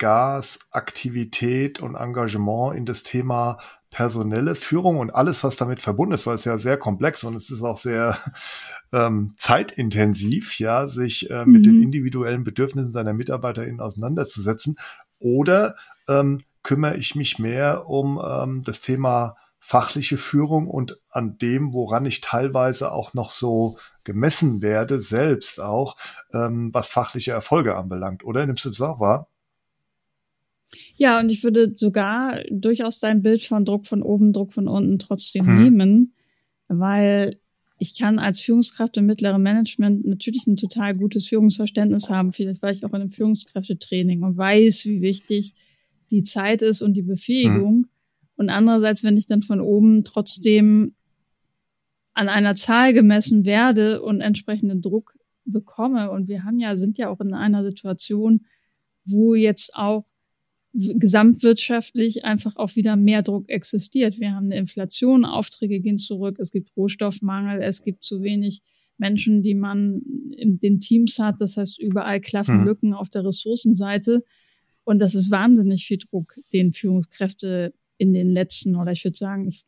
[0.00, 3.58] Gas, Aktivität und Engagement in das Thema
[3.90, 7.50] personelle Führung und alles, was damit verbunden ist, weil es ja sehr komplex und es
[7.50, 8.16] ist auch sehr
[8.92, 11.82] ähm, zeitintensiv, ja, sich äh, mit den mhm.
[11.84, 14.76] individuellen Bedürfnissen seiner MitarbeiterInnen auseinanderzusetzen.
[15.18, 15.76] Oder
[16.08, 22.06] ähm, kümmere ich mich mehr um ähm, das Thema fachliche Führung und an dem, woran
[22.06, 25.96] ich teilweise auch noch so gemessen werde, selbst auch,
[26.32, 28.24] ähm, was fachliche Erfolge anbelangt.
[28.24, 29.28] Oder nimmst du das auch wahr?
[30.96, 34.98] Ja, und ich würde sogar durchaus dein Bild von Druck von oben, Druck von unten
[34.98, 35.62] trotzdem hm.
[35.64, 36.14] nehmen,
[36.68, 37.40] weil
[37.78, 42.30] ich kann als Führungskraft im mittleren Management natürlich ein total gutes Führungsverständnis haben.
[42.30, 45.54] Vielleicht war ich auch in einem Führungskräftetraining und weiß, wie wichtig
[46.10, 47.76] die Zeit ist und die Befähigung.
[47.76, 47.88] Mhm.
[48.36, 50.94] Und andererseits, wenn ich dann von oben trotzdem
[52.12, 56.10] an einer Zahl gemessen werde und entsprechenden Druck bekomme.
[56.10, 58.44] Und wir haben ja, sind ja auch in einer Situation,
[59.06, 60.04] wo jetzt auch
[60.72, 64.20] gesamtwirtschaftlich einfach auch wieder mehr Druck existiert.
[64.20, 68.62] Wir haben eine Inflation, Aufträge gehen zurück, es gibt Rohstoffmangel, es gibt zu wenig
[68.96, 70.02] Menschen, die man
[70.36, 71.40] in den Teams hat.
[71.40, 72.66] Das heißt, überall klaffen mhm.
[72.66, 74.22] Lücken auf der Ressourcenseite.
[74.84, 79.48] Und das ist wahnsinnig viel Druck, den Führungskräfte in den letzten, oder ich würde sagen,
[79.48, 79.64] ich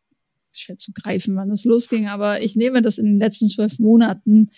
[0.52, 4.50] schwer zu greifen, wann es losging, aber ich nehme das in den letzten zwölf Monaten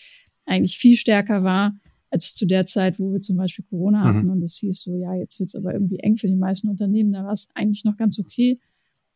[0.45, 1.79] eigentlich viel stärker war
[2.15, 4.05] als zu der Zeit, wo wir zum Beispiel Corona mhm.
[4.05, 6.69] hatten und es hieß so, ja, jetzt wird es aber irgendwie eng für die meisten
[6.69, 7.13] Unternehmen.
[7.13, 8.61] Da war es eigentlich noch ganz okay.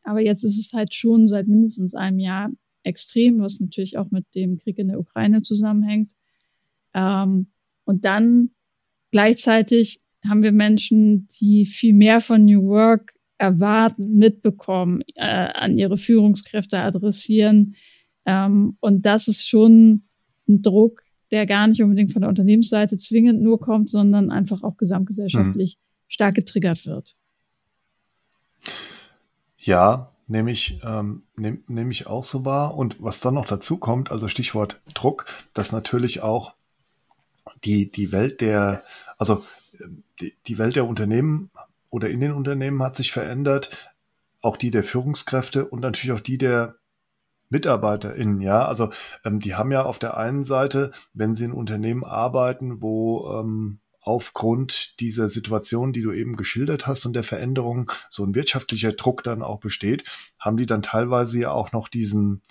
[0.02, 2.50] Aber jetzt ist es halt schon seit mindestens einem Jahr
[2.82, 6.12] extrem, was natürlich auch mit dem Krieg in der Ukraine zusammenhängt.
[6.92, 7.52] Ähm,
[7.84, 8.50] und dann
[9.12, 15.98] gleichzeitig haben wir Menschen, die viel mehr von New Work erwarten, mitbekommen, äh, an ihre
[15.98, 17.76] Führungskräfte adressieren.
[18.26, 20.02] Ähm, und das ist schon
[20.48, 24.76] ein Druck, der gar nicht unbedingt von der Unternehmensseite zwingend nur kommt, sondern einfach auch
[24.76, 25.82] gesamtgesellschaftlich mhm.
[26.08, 27.16] stark getriggert wird.
[29.58, 32.76] Ja, nehme ich, ähm, nehme nehm ich auch so wahr.
[32.76, 36.54] Und was dann noch dazu kommt, also Stichwort Druck, dass natürlich auch
[37.64, 38.82] die, die Welt der,
[39.16, 39.44] also
[40.20, 41.50] die, die Welt der Unternehmen
[41.90, 43.92] oder in den Unternehmen hat sich verändert,
[44.40, 46.76] auch die der Führungskräfte und natürlich auch die der
[47.50, 48.66] MitarbeiterInnen, ja.
[48.66, 48.90] Also
[49.24, 53.80] ähm, die haben ja auf der einen Seite, wenn sie in Unternehmen arbeiten, wo ähm,
[54.00, 59.22] aufgrund dieser Situation, die du eben geschildert hast und der Veränderung so ein wirtschaftlicher Druck
[59.22, 60.04] dann auch besteht,
[60.38, 62.42] haben die dann teilweise ja auch noch diesen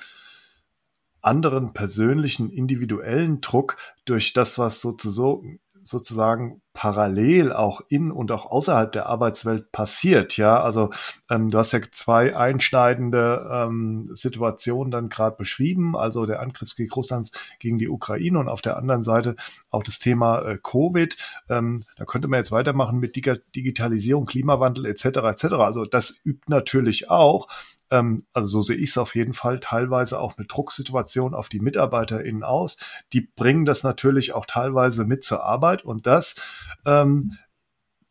[1.22, 8.92] anderen persönlichen, individuellen Druck durch das, was sozusagen sozusagen parallel auch in und auch außerhalb
[8.92, 10.38] der Arbeitswelt passiert.
[10.38, 10.92] Ja, also
[11.28, 15.98] ähm, du hast ja zwei einschneidende ähm, Situationen dann gerade beschrieben.
[15.98, 19.36] Also der Angriffskrieg Russlands gegen die Ukraine und auf der anderen Seite
[19.72, 21.18] auch das Thema äh, Covid.
[21.50, 25.06] Ähm, da könnte man jetzt weitermachen mit Dig Digitalisierung, Klimawandel etc.
[25.06, 25.46] etc.
[25.56, 27.48] Also das übt natürlich auch
[27.92, 31.60] ähm, also so sehe ich es auf jeden Fall, teilweise auch eine Drucksituation auf die
[31.60, 32.78] MitarbeiterInnen aus.
[33.14, 36.36] Die bringen das natürlich auch teilweise mit zur Arbeit und das
[36.86, 37.34] ähm,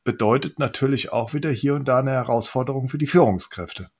[0.05, 3.91] bedeutet natürlich auch wieder hier und da eine Herausforderung für die Führungskräfte.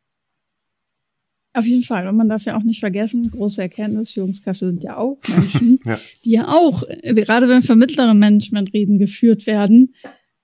[1.57, 2.07] Auf jeden Fall.
[2.07, 5.99] Und man darf ja auch nicht vergessen, große Erkenntnis, Führungskräfte sind ja auch Menschen, ja.
[6.25, 9.95] die ja auch, gerade wenn wir von mittleren Management reden, geführt werden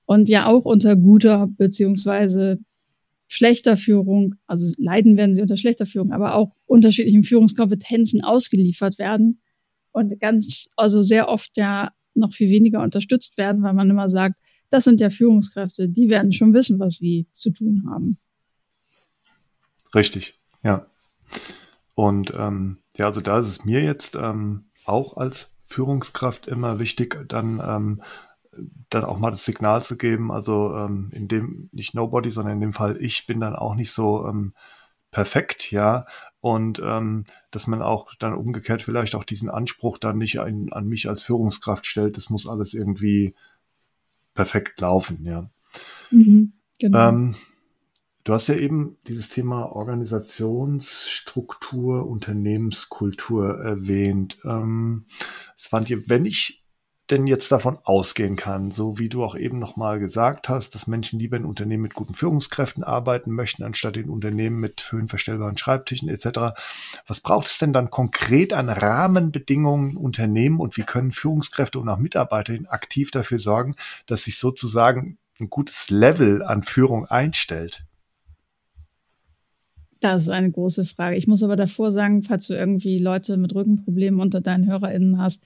[0.07, 2.59] und ja auch unter guter beziehungsweise
[3.29, 9.43] schlechter Führung, also leiden werden sie unter schlechter Führung, aber auch unterschiedlichen Führungskompetenzen ausgeliefert werden
[9.91, 14.37] und ganz, also sehr oft ja noch viel weniger unterstützt werden, weil man immer sagt,
[14.71, 18.17] das sind ja Führungskräfte, die werden schon wissen, was sie zu tun haben.
[19.95, 20.87] Richtig, ja.
[21.95, 27.29] Und ähm, ja, also da ist es mir jetzt ähm, auch als Führungskraft immer wichtig,
[27.29, 28.03] dann ähm,
[28.91, 32.61] dann auch mal das Signal zu geben, also ähm, in dem nicht Nobody, sondern in
[32.61, 34.55] dem Fall ich bin dann auch nicht so ähm,
[35.13, 36.07] perfekt, ja,
[36.41, 40.89] und ähm, dass man auch dann umgekehrt vielleicht auch diesen Anspruch dann nicht an, an
[40.89, 43.37] mich als Führungskraft stellt, das muss alles irgendwie
[44.35, 45.49] perfekt laufen, ja.
[46.11, 47.11] Mhm, genau.
[47.11, 47.37] Ähm,
[48.25, 54.39] du hast ja eben dieses Thema Organisationsstruktur, Unternehmenskultur erwähnt.
[54.45, 55.07] Ähm,
[55.57, 56.62] es fand ihr, wenn ich
[57.13, 61.19] denn jetzt davon ausgehen kann, so wie du auch eben nochmal gesagt hast, dass Menschen
[61.19, 66.59] lieber in Unternehmen mit guten Führungskräften arbeiten möchten, anstatt in Unternehmen mit höhenverstellbaren Schreibtischen etc.
[67.07, 71.99] Was braucht es denn dann konkret an Rahmenbedingungen Unternehmen und wie können Führungskräfte und auch
[71.99, 77.85] Mitarbeiter aktiv dafür sorgen, dass sich sozusagen ein gutes Level an Führung einstellt?
[80.01, 81.17] Das ist eine große Frage.
[81.17, 85.45] Ich muss aber davor sagen, falls du irgendwie Leute mit Rückenproblemen unter deinen HörerInnen hast,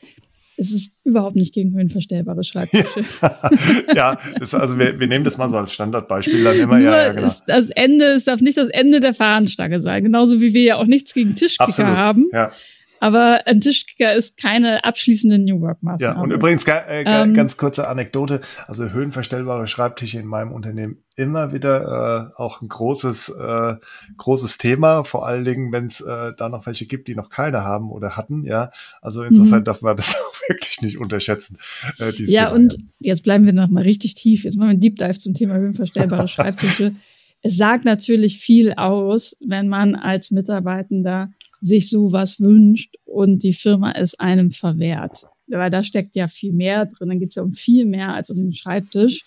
[0.56, 2.86] es ist überhaupt nicht gegen höhenverstellbare Schreibtische.
[3.94, 6.78] ja, das, also wir, wir nehmen das mal so als Standardbeispiel dann immer.
[6.78, 7.32] Nur ja, ja, genau.
[7.46, 10.04] das Ende, es darf nicht das Ende der Fahnenstange sein.
[10.04, 12.26] Genauso wie wir ja auch nichts gegen Tischkicker Absolut, haben.
[12.32, 12.52] Ja.
[13.00, 16.16] Aber ein Tischkicker ist keine abschließende New Work-Maßnahme.
[16.16, 18.40] Ja, und übrigens äh, ähm, ganz kurze Anekdote.
[18.66, 23.74] Also höhenverstellbare Schreibtische in meinem Unternehmen immer wieder äh, auch ein großes, äh,
[24.16, 27.62] großes Thema, vor allen Dingen, wenn es äh, da noch welche gibt, die noch keine
[27.62, 28.70] haben oder hatten, ja.
[29.00, 29.64] Also insofern mhm.
[29.64, 31.58] darf man das auch wirklich nicht unterschätzen.
[31.98, 32.78] Äh, ja, Thema, und ja.
[33.00, 34.44] jetzt bleiben wir noch mal richtig tief.
[34.44, 36.94] Jetzt machen wir einen Deep Dive zum Thema höhenverstellbare Schreibtische.
[37.42, 41.30] Es sagt natürlich viel aus, wenn man als Mitarbeitender
[41.60, 45.26] sich sowas wünscht und die Firma es einem verwehrt.
[45.48, 47.08] Weil da steckt ja viel mehr drin.
[47.08, 49.24] Dann geht es ja um viel mehr als um den Schreibtisch.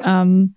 [0.00, 0.54] Ähm,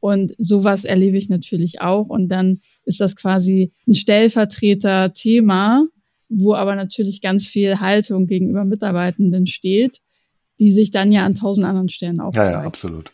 [0.00, 2.08] und sowas erlebe ich natürlich auch.
[2.08, 5.86] Und dann ist das quasi ein Stellvertreter-Thema,
[6.28, 10.00] wo aber natürlich ganz viel Haltung gegenüber Mitarbeitenden steht,
[10.58, 13.12] die sich dann ja an tausend anderen Stellen auch Ja, ja, absolut.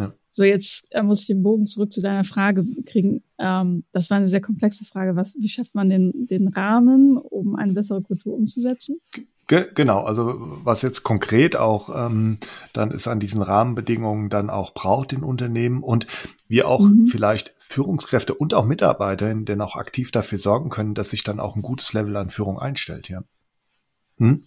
[0.00, 0.14] Ja.
[0.30, 3.22] So, jetzt äh, muss ich den Bogen zurück zu deiner Frage kriegen.
[3.38, 5.16] Ähm, das war eine sehr komplexe Frage.
[5.16, 9.00] Was, wie schafft man den, den Rahmen, um eine bessere Kultur umzusetzen?
[9.46, 12.38] Ge genau, also was jetzt konkret auch ähm,
[12.72, 16.06] dann ist an diesen Rahmenbedingungen dann auch braucht in Unternehmen und
[16.46, 17.08] wir auch mhm.
[17.08, 21.56] vielleicht Führungskräfte und auch Mitarbeiter denn auch aktiv dafür sorgen können, dass sich dann auch
[21.56, 23.24] ein gutes Level an Führung einstellt, ja.
[24.18, 24.44] Hm?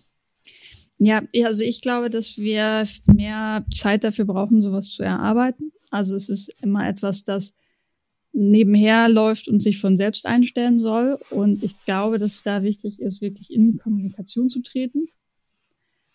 [1.06, 5.74] Ja, also ich glaube, dass wir mehr Zeit dafür brauchen, sowas zu erarbeiten.
[5.92, 7.56] Also es ist immer etwas, das
[8.32, 11.20] nebenher läuft und sich von selbst einstellen soll.
[11.30, 15.08] Und ich glaube, dass es da wichtig ist, wirklich in Kommunikation zu treten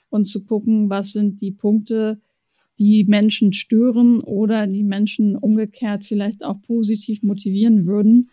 [0.09, 2.19] und zu gucken, was sind die Punkte,
[2.79, 8.31] die Menschen stören oder die Menschen umgekehrt vielleicht auch positiv motivieren würden.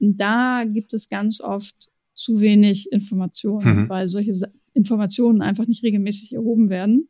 [0.00, 3.88] Und da gibt es ganz oft zu wenig Informationen, mhm.
[3.90, 4.32] weil solche
[4.78, 7.08] Informationen einfach nicht regelmäßig erhoben werden.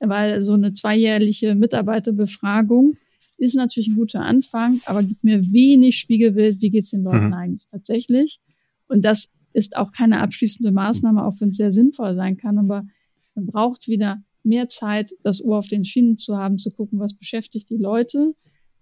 [0.00, 2.96] Weil so eine zweijährliche Mitarbeiterbefragung
[3.36, 7.34] ist natürlich ein guter Anfang, aber gibt mir wenig Spiegelbild, wie geht's den Leuten mhm.
[7.34, 8.40] eigentlich tatsächlich.
[8.88, 12.84] Und das ist auch keine abschließende Maßnahme, auch wenn es sehr sinnvoll sein kann, aber
[13.34, 17.14] man braucht wieder mehr Zeit, das Ohr auf den Schienen zu haben, zu gucken, was
[17.14, 18.34] beschäftigt die Leute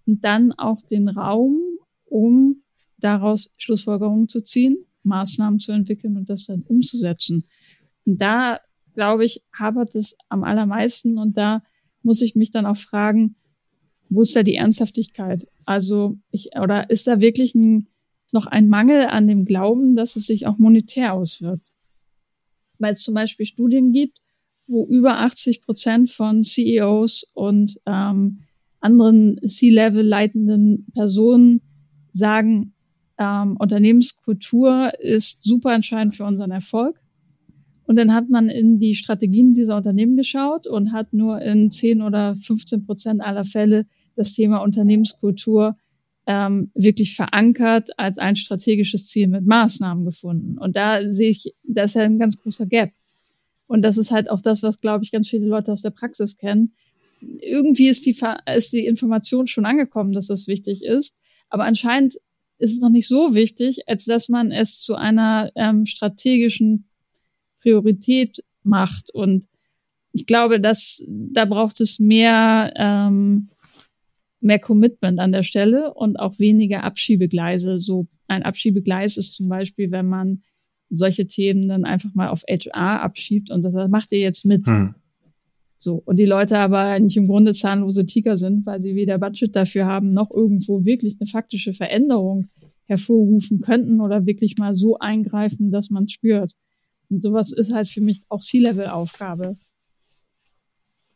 [0.05, 1.59] und dann auch den Raum,
[2.05, 2.63] um
[2.97, 7.43] daraus Schlussfolgerungen zu ziehen, Maßnahmen zu entwickeln und das dann umzusetzen.
[8.05, 8.59] Und da,
[8.93, 11.63] glaube ich, hapert es am allermeisten und da
[12.03, 13.35] muss ich mich dann auch fragen,
[14.09, 15.47] wo ist da die Ernsthaftigkeit?
[15.65, 17.87] Also ich, oder ist da wirklich ein,
[18.31, 21.65] noch ein Mangel an dem Glauben, dass es sich auch monetär auswirkt?
[22.77, 24.19] Weil es zum Beispiel Studien gibt,
[24.67, 28.39] wo über 80 Prozent von CEOs und ähm,
[28.79, 31.61] anderen C-Level leitenden Personen
[32.13, 32.73] sagen,
[33.17, 37.00] ähm, Unternehmenskultur ist super entscheidend für unseren Erfolg.
[37.85, 42.01] Und dann hat man in die Strategien dieser Unternehmen geschaut und hat nur in 10
[42.01, 45.75] oder 15 Prozent aller Fälle das Thema Unternehmenskultur
[46.27, 50.57] ähm, wirklich verankert als ein strategisches Ziel mit Maßnahmen gefunden.
[50.57, 52.91] Und da sehe ich, da ist ja ein ganz großer Gap.
[53.67, 56.37] Und das ist halt auch das, was, glaube ich, ganz viele Leute aus der Praxis
[56.37, 56.73] kennen.
[57.21, 58.15] Irgendwie ist die,
[58.55, 61.15] ist die Information schon angekommen, dass das wichtig ist.
[61.49, 62.15] Aber anscheinend
[62.57, 66.85] ist es noch nicht so wichtig, als dass man es zu einer ähm, strategischen
[67.61, 69.13] Priorität macht.
[69.13, 69.47] Und
[70.13, 73.47] ich glaube, dass da braucht es mehr ähm,
[74.41, 77.77] mehr Commitment an der Stelle und auch weniger Abschiebegleise.
[77.77, 80.41] So ein Abschiebegleis ist zum Beispiel, wenn man
[80.89, 84.67] solche Themen dann einfach mal auf HR abschiebt und das macht ihr jetzt mit.
[84.67, 84.95] Hm.
[85.77, 86.01] So.
[86.05, 89.85] Und die Leute aber nicht im Grunde zahnlose Tiger sind, weil sie weder Budget dafür
[89.85, 92.49] haben, noch irgendwo wirklich eine faktische Veränderung
[92.85, 96.53] hervorrufen könnten oder wirklich mal so eingreifen, dass man es spürt.
[97.11, 99.57] Und sowas ist halt für mich auch C-Level-Aufgabe.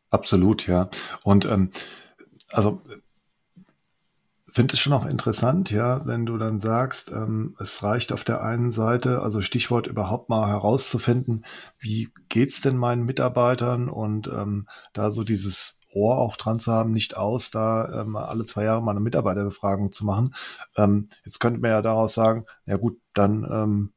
[0.10, 0.90] Absolut, ja.
[1.24, 1.72] Und ähm,
[2.52, 2.82] also
[4.56, 8.42] finde es schon auch interessant, ja, wenn du dann sagst, ähm, es reicht auf der
[8.42, 11.46] einen Seite, also Stichwort überhaupt mal herauszufinden,
[11.78, 16.92] wie geht's denn meinen Mitarbeitern und ähm, da so dieses Ohr auch dran zu haben,
[16.92, 20.34] nicht aus, da ähm, alle zwei Jahre mal eine Mitarbeiterbefragung zu machen.
[20.78, 23.94] Ähm, jetzt könnte man ja daraus sagen, ja gut, dann ähm,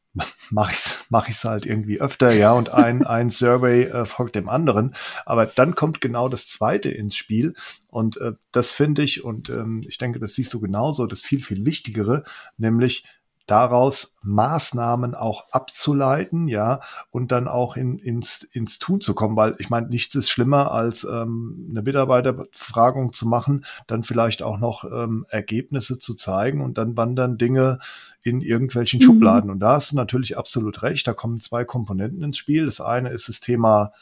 [0.51, 4.35] mache ich es mach ich's halt irgendwie öfter, ja, und ein, ein Survey äh, folgt
[4.35, 4.95] dem anderen.
[5.27, 7.55] Aber dann kommt genau das zweite ins Spiel.
[7.89, 11.43] Und äh, das finde ich, und ähm, ich denke, das siehst du genauso, das viel,
[11.43, 12.25] viel Wichtigere,
[12.57, 13.05] nämlich
[13.49, 16.81] daraus Maßnahmen auch abzuleiten, ja,
[17.11, 20.71] und dann auch in, ins, ins Tun zu kommen, weil ich meine, nichts ist schlimmer,
[20.71, 26.77] als ähm, eine Mitarbeiterbefragung zu machen, dann vielleicht auch noch ähm, Ergebnisse zu zeigen und
[26.77, 27.79] dann wandern Dinge
[28.23, 29.05] in irgendwelchen mhm.
[29.05, 29.51] Schubladen.
[29.51, 32.67] Und da hast du natürlich absolut recht, da kommen zwei Komponenten ins Spiel.
[32.67, 33.93] Das eine ist das Thema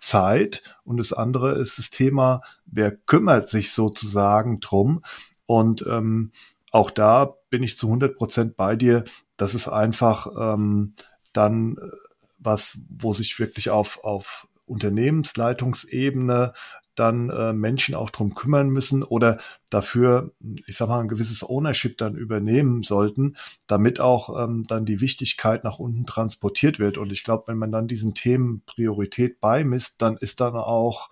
[0.00, 5.02] Zeit und das andere ist das Thema, wer kümmert sich sozusagen drum.
[5.44, 6.32] Und ähm,
[6.78, 9.02] auch da bin ich zu 100 Prozent bei dir.
[9.36, 10.94] Das ist einfach ähm,
[11.32, 11.80] dann äh,
[12.38, 16.52] was, wo sich wirklich auf, auf Unternehmensleitungsebene
[16.94, 19.38] dann äh, Menschen auch drum kümmern müssen oder
[19.70, 20.32] dafür,
[20.66, 25.64] ich sag mal, ein gewisses Ownership dann übernehmen sollten, damit auch ähm, dann die Wichtigkeit
[25.64, 26.96] nach unten transportiert wird.
[26.96, 31.10] Und ich glaube, wenn man dann diesen Themen Priorität beimisst, dann ist dann auch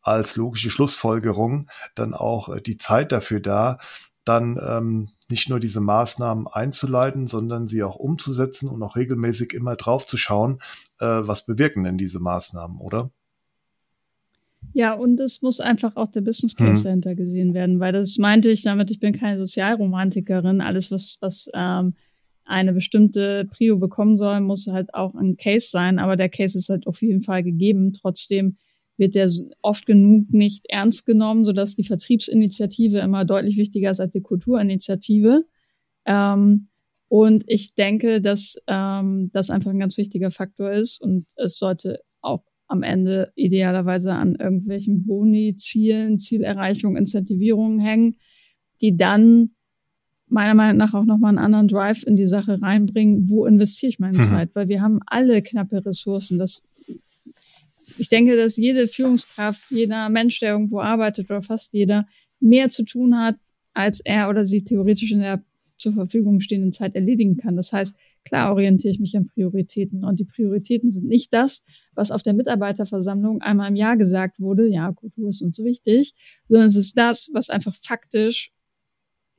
[0.00, 3.78] als logische Schlussfolgerung dann auch äh, die Zeit dafür da,
[4.26, 9.76] dann ähm, nicht nur diese Maßnahmen einzuleiten, sondern sie auch umzusetzen und auch regelmäßig immer
[9.76, 10.60] drauf zu schauen,
[11.00, 13.10] äh, was bewirken denn diese Maßnahmen, oder?
[14.72, 16.84] Ja, und es muss einfach auch der Business Case mhm.
[16.84, 20.60] dahinter gesehen werden, weil das meinte ich damit, ich bin keine Sozialromantikerin.
[20.60, 21.94] Alles, was, was ähm,
[22.44, 26.68] eine bestimmte Prio bekommen soll, muss halt auch ein Case sein, aber der Case ist
[26.68, 27.92] halt auf jeden Fall gegeben.
[27.92, 28.56] Trotzdem
[28.96, 29.30] wird der
[29.62, 35.44] oft genug nicht ernst genommen, sodass die Vertriebsinitiative immer deutlich wichtiger ist als die Kulturinitiative.
[36.06, 36.68] Ähm,
[37.08, 42.00] und ich denke, dass ähm, das einfach ein ganz wichtiger Faktor ist und es sollte
[42.20, 48.16] auch am Ende idealerweise an irgendwelchen Boni, Zielen, Zielerreichung, Incentivierungen hängen,
[48.80, 49.50] die dann
[50.28, 53.98] meiner Meinung nach auch nochmal einen anderen Drive in die Sache reinbringen, wo investiere ich
[54.00, 54.22] meine mhm.
[54.22, 56.38] Zeit, weil wir haben alle knappe Ressourcen.
[56.38, 56.64] Das
[57.98, 62.06] ich denke, dass jede Führungskraft, jeder Mensch, der irgendwo arbeitet oder fast jeder,
[62.40, 63.36] mehr zu tun hat,
[63.72, 65.42] als er oder sie theoretisch in der
[65.78, 67.56] zur Verfügung stehenden Zeit erledigen kann.
[67.56, 67.94] Das heißt,
[68.24, 72.32] klar orientiere ich mich an Prioritäten und die Prioritäten sind nicht das, was auf der
[72.32, 76.14] Mitarbeiterversammlung einmal im Jahr gesagt wurde, ja, Kultur ist uns wichtig,
[76.48, 78.52] sondern es ist das, was einfach faktisch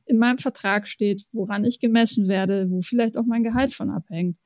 [0.06, 4.38] in meinem Vertrag steht, woran ich gemessen werde, wo vielleicht auch mein Gehalt von abhängt.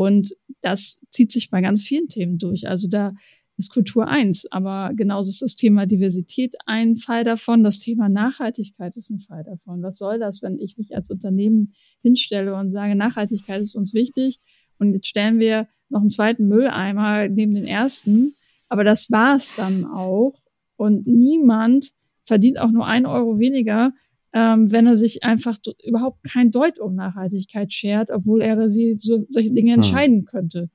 [0.00, 2.66] Und das zieht sich bei ganz vielen Themen durch.
[2.66, 3.12] Also da
[3.58, 7.62] ist Kultur eins, aber genauso ist das Thema Diversität ein Fall davon.
[7.62, 9.82] Das Thema Nachhaltigkeit ist ein Fall davon.
[9.82, 14.40] Was soll das, wenn ich mich als Unternehmen hinstelle und sage, Nachhaltigkeit ist uns wichtig
[14.78, 18.36] und jetzt stellen wir noch einen zweiten Mülleimer neben den ersten,
[18.70, 20.32] aber das war's dann auch
[20.76, 21.90] und niemand
[22.24, 23.92] verdient auch nur ein Euro weniger,
[24.32, 29.26] ähm, wenn er sich einfach überhaupt kein Deut um Nachhaltigkeit schert, obwohl er sie so,
[29.28, 29.80] solche Dinge hm.
[29.80, 30.70] entscheiden könnte.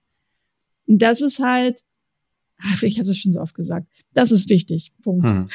[0.88, 1.82] Und das ist halt,
[2.58, 4.94] ach, ich habe es schon so oft gesagt, das ist wichtig.
[5.02, 5.26] Punkt.
[5.26, 5.50] Hm.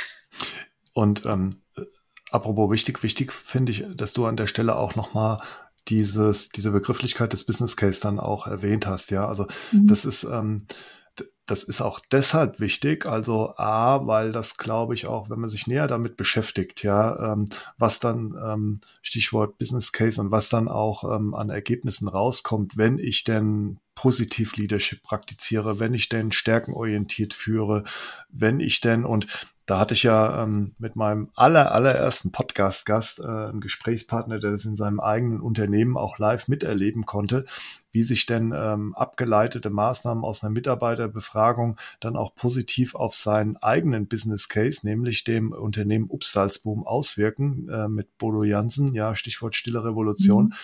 [0.93, 1.51] Und ähm,
[2.31, 5.41] apropos wichtig, wichtig finde ich, dass du an der Stelle auch nochmal
[5.89, 9.27] dieses, diese Begrifflichkeit des Business Case dann auch erwähnt hast, ja.
[9.27, 9.87] Also mhm.
[9.87, 10.67] das ist, ähm,
[11.51, 15.67] das ist auch deshalb wichtig, also A, weil das glaube ich auch, wenn man sich
[15.67, 21.05] näher damit beschäftigt, ja, ähm, was dann ähm, Stichwort Business Case und was dann auch
[21.05, 27.85] ähm, an Ergebnissen rauskommt, wenn ich denn positiv Leadership praktiziere, wenn ich denn stärkenorientiert führe,
[28.29, 29.27] wenn ich denn und
[29.71, 34.65] da hatte ich ja ähm, mit meinem aller, allerersten Podcast-Gast äh, einen Gesprächspartner, der das
[34.65, 37.45] in seinem eigenen Unternehmen auch live miterleben konnte,
[37.93, 44.09] wie sich denn ähm, abgeleitete Maßnahmen aus einer Mitarbeiterbefragung dann auch positiv auf seinen eigenen
[44.09, 50.47] Business Case, nämlich dem Unternehmen Upsalzboom auswirken, äh, mit Bodo Jansen, ja, Stichwort stille Revolution.
[50.47, 50.55] Mhm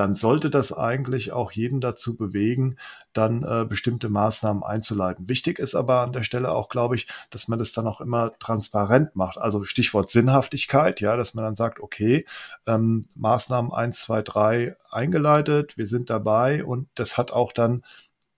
[0.00, 2.76] dann sollte das eigentlich auch jeden dazu bewegen,
[3.12, 5.28] dann äh, bestimmte Maßnahmen einzuleiten.
[5.28, 8.32] Wichtig ist aber an der Stelle auch, glaube ich, dass man das dann auch immer
[8.38, 9.36] transparent macht.
[9.36, 12.24] Also Stichwort Sinnhaftigkeit, ja, dass man dann sagt, okay,
[12.66, 17.84] ähm, Maßnahmen eins, zwei, drei eingeleitet, wir sind dabei und das hat auch dann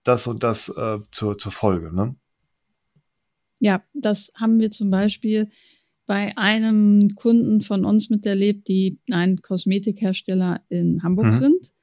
[0.03, 1.95] das und das äh, zur, zur Folge.
[1.95, 2.13] Ne?
[3.59, 5.49] Ja, das haben wir zum Beispiel
[6.05, 11.39] bei einem Kunden von uns miterlebt, die ein Kosmetikhersteller in Hamburg mhm.
[11.39, 11.73] sind.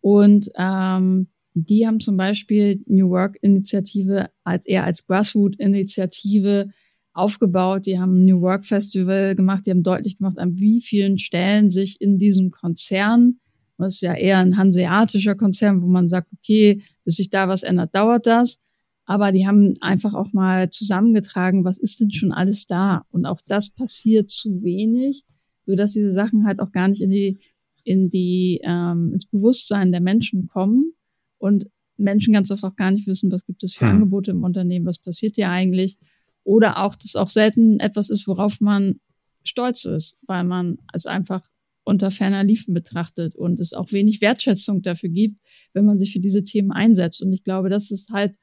[0.00, 6.70] Und ähm, die haben zum Beispiel New Work Initiative als eher als Grassroot Initiative
[7.12, 7.86] aufgebaut.
[7.86, 9.66] Die haben ein New Work Festival gemacht.
[9.66, 13.38] Die haben deutlich gemacht, an wie vielen Stellen sich in diesem Konzern,
[13.78, 17.62] das ist ja eher ein hanseatischer Konzern, wo man sagt, okay, bis sich da was
[17.62, 18.61] ändert, dauert das.
[19.04, 23.04] Aber die haben einfach auch mal zusammengetragen, was ist denn schon alles da?
[23.10, 25.24] Und auch das passiert zu wenig,
[25.66, 27.40] so dass diese Sachen halt auch gar nicht in die,
[27.84, 30.92] in die, ähm, ins Bewusstsein der Menschen kommen
[31.38, 33.96] und Menschen ganz oft auch gar nicht wissen, was gibt es für hm.
[33.96, 35.98] Angebote im Unternehmen, was passiert hier eigentlich?
[36.44, 39.00] Oder auch, dass auch selten etwas ist, worauf man
[39.44, 41.42] stolz ist, weil man es einfach
[41.84, 45.40] unter ferner Liefen betrachtet und es auch wenig Wertschätzung dafür gibt,
[45.72, 47.22] wenn man sich für diese Themen einsetzt.
[47.22, 48.36] Und ich glaube, das ist halt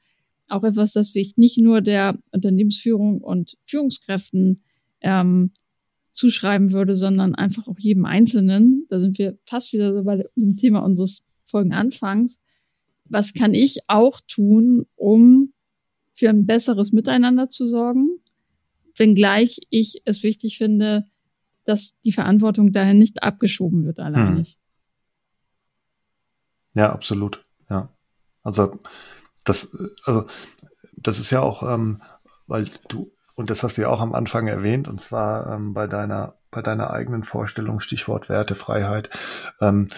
[0.50, 4.62] auch etwas, das ich nicht nur der Unternehmensführung und Führungskräften
[5.00, 5.52] ähm,
[6.12, 8.86] zuschreiben würde, sondern einfach auch jedem Einzelnen.
[8.88, 12.40] Da sind wir fast wieder so bei dem Thema unseres Folgenanfangs.
[13.04, 15.52] Was kann ich auch tun, um
[16.14, 18.20] für ein besseres Miteinander zu sorgen?
[18.96, 21.06] Wenngleich ich es wichtig finde,
[21.64, 24.58] dass die Verantwortung dahin nicht abgeschoben wird alleinig.
[26.74, 26.80] Hm.
[26.80, 27.44] Ja, absolut.
[27.68, 27.92] Ja.
[28.42, 28.78] Also
[29.44, 30.26] das, also,
[30.96, 32.02] das ist ja auch, ähm,
[32.46, 35.86] weil du, und das hast du ja auch am Anfang erwähnt, und zwar ähm, bei
[35.86, 39.10] deiner, bei deiner eigenen Vorstellung, Stichwort Wertefreiheit.
[39.60, 39.88] Ähm,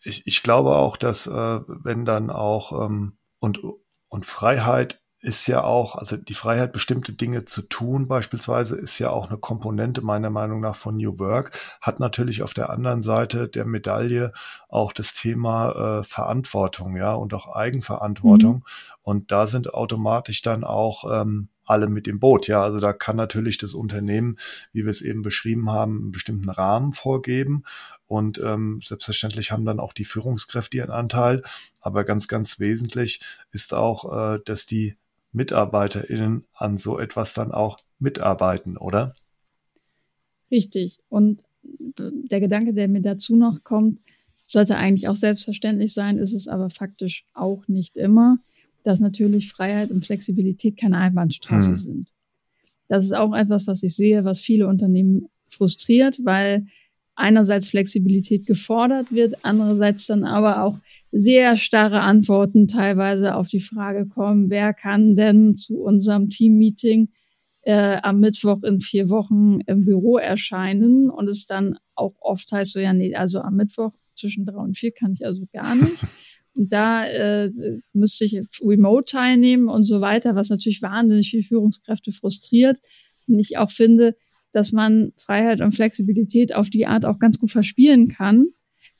[0.00, 3.60] ich, ich glaube auch, dass äh, wenn dann auch ähm, und,
[4.08, 9.10] und Freiheit ist ja auch, also die Freiheit, bestimmte Dinge zu tun, beispielsweise, ist ja
[9.10, 13.48] auch eine Komponente meiner Meinung nach von New Work, hat natürlich auf der anderen Seite
[13.48, 14.32] der Medaille
[14.68, 18.56] auch das Thema äh, Verantwortung, ja, und auch Eigenverantwortung.
[18.56, 18.62] Mhm.
[19.02, 22.46] Und da sind automatisch dann auch ähm, alle mit im Boot.
[22.46, 24.36] Ja, also da kann natürlich das Unternehmen,
[24.72, 27.64] wie wir es eben beschrieben haben, einen bestimmten Rahmen vorgeben.
[28.06, 31.42] Und ähm, selbstverständlich haben dann auch die Führungskräfte ihren Anteil.
[31.80, 33.20] Aber ganz, ganz wesentlich
[33.52, 34.94] ist auch, äh, dass die
[35.34, 39.14] MitarbeiterInnen an so etwas dann auch mitarbeiten, oder?
[40.50, 40.98] Richtig.
[41.08, 44.00] Und der Gedanke, der mir dazu noch kommt,
[44.46, 48.36] sollte eigentlich auch selbstverständlich sein, ist es aber faktisch auch nicht immer,
[48.82, 51.76] dass natürlich Freiheit und Flexibilität keine Einbahnstraße hm.
[51.76, 52.08] sind.
[52.88, 56.66] Das ist auch etwas, was ich sehe, was viele Unternehmen frustriert, weil
[57.14, 60.78] einerseits Flexibilität gefordert wird, andererseits dann aber auch
[61.16, 67.10] sehr starre Antworten teilweise auf die Frage kommen, wer kann denn zu unserem Teammeeting
[67.62, 72.72] äh, am Mittwoch in vier Wochen im Büro erscheinen und es dann auch oft heißt
[72.72, 76.02] so, ja, nee, also am Mittwoch zwischen drei und vier kann ich also gar nicht.
[76.56, 77.50] Und da äh,
[77.92, 82.78] müsste ich remote teilnehmen und so weiter, was natürlich wahnsinnig viele Führungskräfte frustriert.
[83.26, 84.14] Und ich auch finde,
[84.52, 88.46] dass man Freiheit und Flexibilität auf die Art auch ganz gut verspielen kann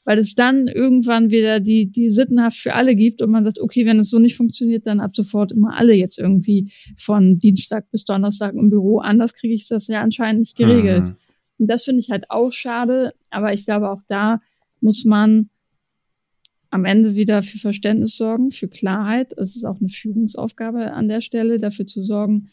[0.05, 3.87] weil es dann irgendwann wieder die, die Sittenhaft für alle gibt und man sagt, okay,
[3.87, 8.05] wenn es so nicht funktioniert, dann ab sofort immer alle jetzt irgendwie von Dienstag bis
[8.05, 8.99] Donnerstag im Büro.
[8.99, 11.09] Anders kriege ich das ja anscheinend nicht geregelt.
[11.09, 11.17] Mhm.
[11.59, 14.41] Und das finde ich halt auch schade, aber ich glaube, auch da
[14.81, 15.49] muss man
[16.71, 19.33] am Ende wieder für Verständnis sorgen, für Klarheit.
[19.39, 22.51] Es ist auch eine Führungsaufgabe an der Stelle, dafür zu sorgen,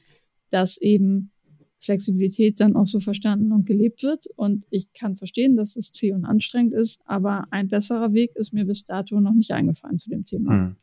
[0.52, 1.32] dass eben
[1.82, 4.26] Flexibilität dann auch so verstanden und gelebt wird.
[4.36, 8.54] Und ich kann verstehen, dass es zäh und anstrengend ist, aber ein besserer Weg ist
[8.54, 10.54] mir bis dato noch nicht eingefallen zu dem Thema.
[10.54, 10.76] Hm.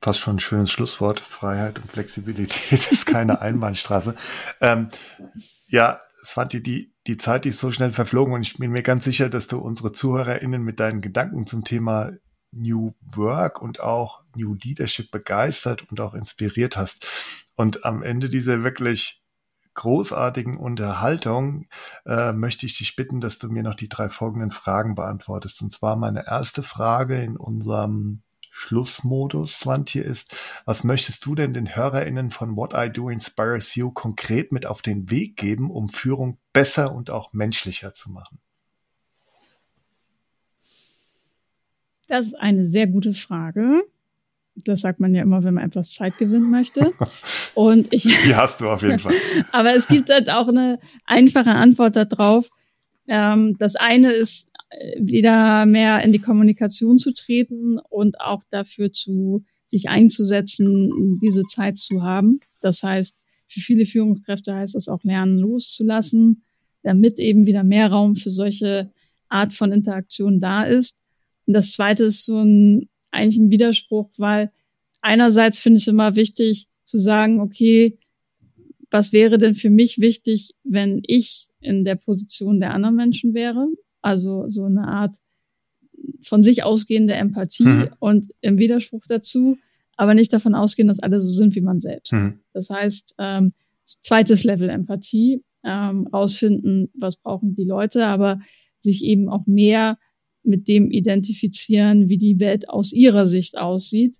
[0.00, 1.20] Fast schon ein schönes Schlusswort.
[1.20, 4.14] Freiheit und Flexibilität ist keine Einbahnstraße.
[4.60, 4.88] Ähm,
[5.68, 5.98] ja,
[6.52, 9.28] die, die, die Zeit, die ist so schnell verflogen und ich bin mir ganz sicher,
[9.28, 12.12] dass du unsere ZuhörerInnen mit deinen Gedanken zum Thema
[12.54, 17.06] New Work und auch New Leadership begeistert und auch inspiriert hast.
[17.54, 19.22] Und am Ende dieser wirklich
[19.74, 21.66] großartigen Unterhaltung
[22.06, 25.62] äh, möchte ich dich bitten, dass du mir noch die drei folgenden Fragen beantwortest.
[25.62, 31.74] Und zwar meine erste Frage in unserem Schlussmodus, Swantje, ist, was möchtest du denn den
[31.74, 36.38] HörerInnen von What I Do Inspires You konkret mit auf den Weg geben, um Führung
[36.52, 38.38] besser und auch menschlicher zu machen?
[42.08, 43.82] Das ist eine sehr gute Frage.
[44.56, 46.92] Das sagt man ja immer, wenn man etwas Zeit gewinnen möchte.
[47.54, 48.02] Und ich.
[48.02, 49.14] Die hast du auf jeden Fall.
[49.52, 52.48] aber es gibt halt auch eine einfache Antwort darauf.
[53.08, 58.92] Ähm, das eine ist, äh, wieder mehr in die Kommunikation zu treten und auch dafür
[58.92, 62.40] zu, sich einzusetzen, diese Zeit zu haben.
[62.60, 63.16] Das heißt,
[63.48, 66.44] für viele Führungskräfte heißt das auch lernen loszulassen,
[66.82, 68.90] damit eben wieder mehr Raum für solche
[69.28, 70.98] Art von Interaktion da ist.
[71.46, 74.50] Und das zweite ist so ein, eigentlich ein Widerspruch, weil
[75.00, 77.98] einerseits finde ich immer wichtig zu sagen, okay,
[78.90, 83.66] was wäre denn für mich wichtig, wenn ich in der Position der anderen Menschen wäre?
[84.02, 85.16] Also so eine Art
[86.22, 87.90] von sich ausgehende Empathie mhm.
[87.98, 89.58] und im Widerspruch dazu,
[89.96, 92.12] aber nicht davon ausgehen, dass alle so sind wie man selbst.
[92.12, 92.40] Mhm.
[92.52, 98.40] Das heißt, ähm, zweites Level Empathie, ähm, rausfinden, was brauchen die Leute, aber
[98.78, 99.98] sich eben auch mehr
[100.44, 104.16] mit dem identifizieren, wie die Welt aus ihrer Sicht aussieht.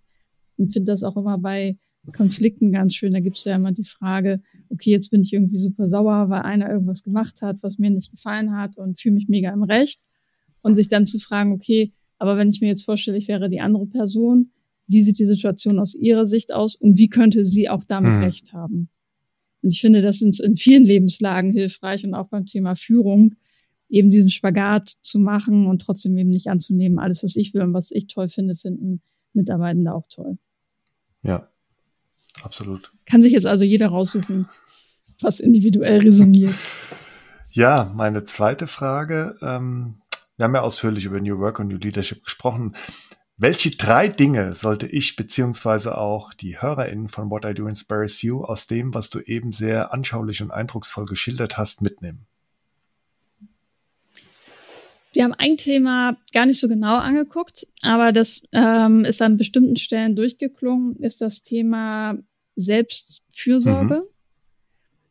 [0.56, 1.76] Und finde das auch immer bei
[2.12, 3.12] Konflikten ganz schön.
[3.12, 6.42] Da gibt es ja immer die Frage, okay, jetzt bin ich irgendwie super sauer, weil
[6.42, 10.00] einer irgendwas gemacht hat, was mir nicht gefallen hat und fühle mich mega im Recht.
[10.62, 13.60] Und sich dann zu fragen, okay, aber wenn ich mir jetzt vorstelle, ich wäre die
[13.60, 14.50] andere Person,
[14.86, 18.22] wie sieht die Situation aus ihrer Sicht aus und wie könnte sie auch damit hm.
[18.22, 18.88] recht haben?
[19.62, 23.34] Und ich finde, das ist in vielen Lebenslagen hilfreich und auch beim Thema Führung,
[23.88, 27.74] eben diesen Spagat zu machen und trotzdem eben nicht anzunehmen, alles, was ich will und
[27.74, 30.38] was ich toll finde, finden Mitarbeitende auch toll.
[31.22, 31.48] Ja,
[32.42, 32.92] absolut.
[33.06, 34.46] Kann sich jetzt also jeder raussuchen,
[35.20, 36.54] was individuell resoniert.
[37.56, 39.38] Ja, meine zweite Frage.
[39.40, 40.02] Ähm,
[40.36, 42.74] wir haben ja ausführlich über New Work und New Leadership gesprochen.
[43.36, 48.42] Welche drei Dinge sollte ich beziehungsweise auch die HörerInnen von What I Do Inspires You
[48.42, 52.26] aus dem, was du eben sehr anschaulich und eindrucksvoll geschildert hast, mitnehmen?
[55.14, 59.76] Wir haben ein Thema gar nicht so genau angeguckt, aber das ähm, ist an bestimmten
[59.76, 62.18] Stellen durchgeklungen, ist das Thema
[62.56, 64.02] Selbstfürsorge.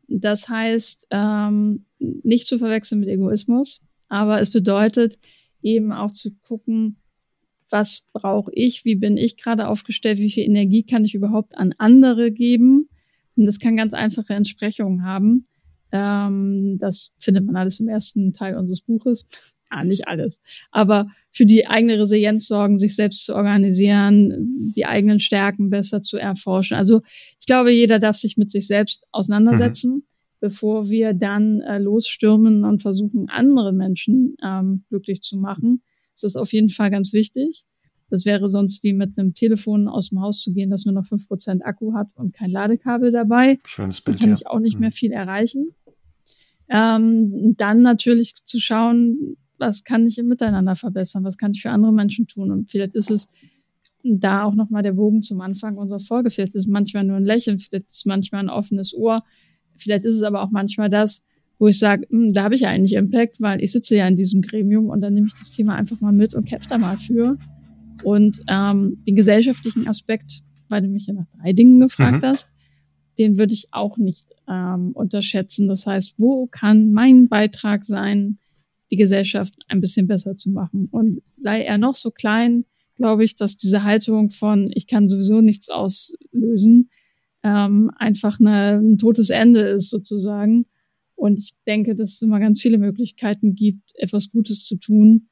[0.08, 0.20] Mhm.
[0.20, 5.18] Das heißt, ähm, nicht zu verwechseln mit Egoismus, aber es bedeutet
[5.62, 6.98] eben auch zu gucken,
[7.70, 11.74] was brauche ich, wie bin ich gerade aufgestellt, wie viel Energie kann ich überhaupt an
[11.78, 12.90] andere geben.
[13.38, 15.48] Und das kann ganz einfache Entsprechungen haben.
[15.94, 19.56] Ähm, das findet man alles im ersten Teil unseres Buches.
[19.74, 20.42] Ah, nicht alles.
[20.72, 26.18] Aber für die eigene Resilienz sorgen, sich selbst zu organisieren, die eigenen Stärken besser zu
[26.18, 26.78] erforschen.
[26.78, 27.02] Also
[27.40, 30.04] ich glaube, jeder darf sich mit sich selbst auseinandersetzen, mhm.
[30.40, 35.82] bevor wir dann äh, losstürmen und versuchen, andere Menschen ähm, glücklich zu machen.
[36.14, 37.66] Das ist auf jeden Fall ganz wichtig.
[38.10, 41.08] Das wäre sonst wie mit einem Telefon aus dem Haus zu gehen, das nur noch
[41.08, 43.58] fünf Prozent Akku hat und kein Ladekabel dabei.
[43.66, 44.18] Schönes Bild.
[44.18, 44.36] Da kann ja.
[44.36, 44.82] ich auch nicht mhm.
[44.82, 45.74] mehr viel erreichen.
[46.70, 51.72] Ähm, dann natürlich zu schauen, was kann ich im Miteinander verbessern, was kann ich für
[51.72, 52.52] andere Menschen tun.
[52.52, 53.30] Und vielleicht ist es
[54.04, 56.30] da auch nochmal der Bogen zum Anfang unserer Folge.
[56.30, 59.24] Vielleicht ist es manchmal nur ein Lächeln, vielleicht ist es manchmal ein offenes Ohr,
[59.78, 61.26] vielleicht ist es aber auch manchmal das,
[61.60, 64.42] wo ich sage, hm, da habe ich eigentlich Impact, weil ich sitze ja in diesem
[64.42, 67.38] Gremium und dann nehme ich das Thema einfach mal mit und kämpfe da mal für.
[68.04, 72.28] Und ähm, den gesellschaftlichen Aspekt, weil du mich ja nach drei Dingen gefragt mhm.
[72.28, 72.50] hast,
[73.18, 75.68] den würde ich auch nicht ähm, unterschätzen.
[75.68, 78.40] Das heißt, wo kann mein Beitrag sein,
[78.94, 80.88] die Gesellschaft ein bisschen besser zu machen?
[80.92, 82.66] Und sei er noch so klein,
[82.96, 86.92] glaube ich, dass diese Haltung von ich kann sowieso nichts auslösen,
[87.42, 90.68] ähm, einfach eine, ein totes Ende ist sozusagen.
[91.16, 95.28] Und ich denke, dass es immer ganz viele Möglichkeiten gibt, etwas Gutes zu tun,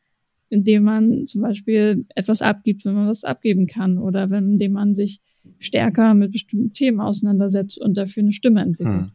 [0.49, 4.95] indem man zum Beispiel etwas abgibt, wenn man was abgeben kann, oder wenn, indem man
[4.95, 5.21] sich
[5.59, 9.01] stärker mit bestimmten Themen auseinandersetzt und dafür eine Stimme entwickelt.
[9.01, 9.11] Hm.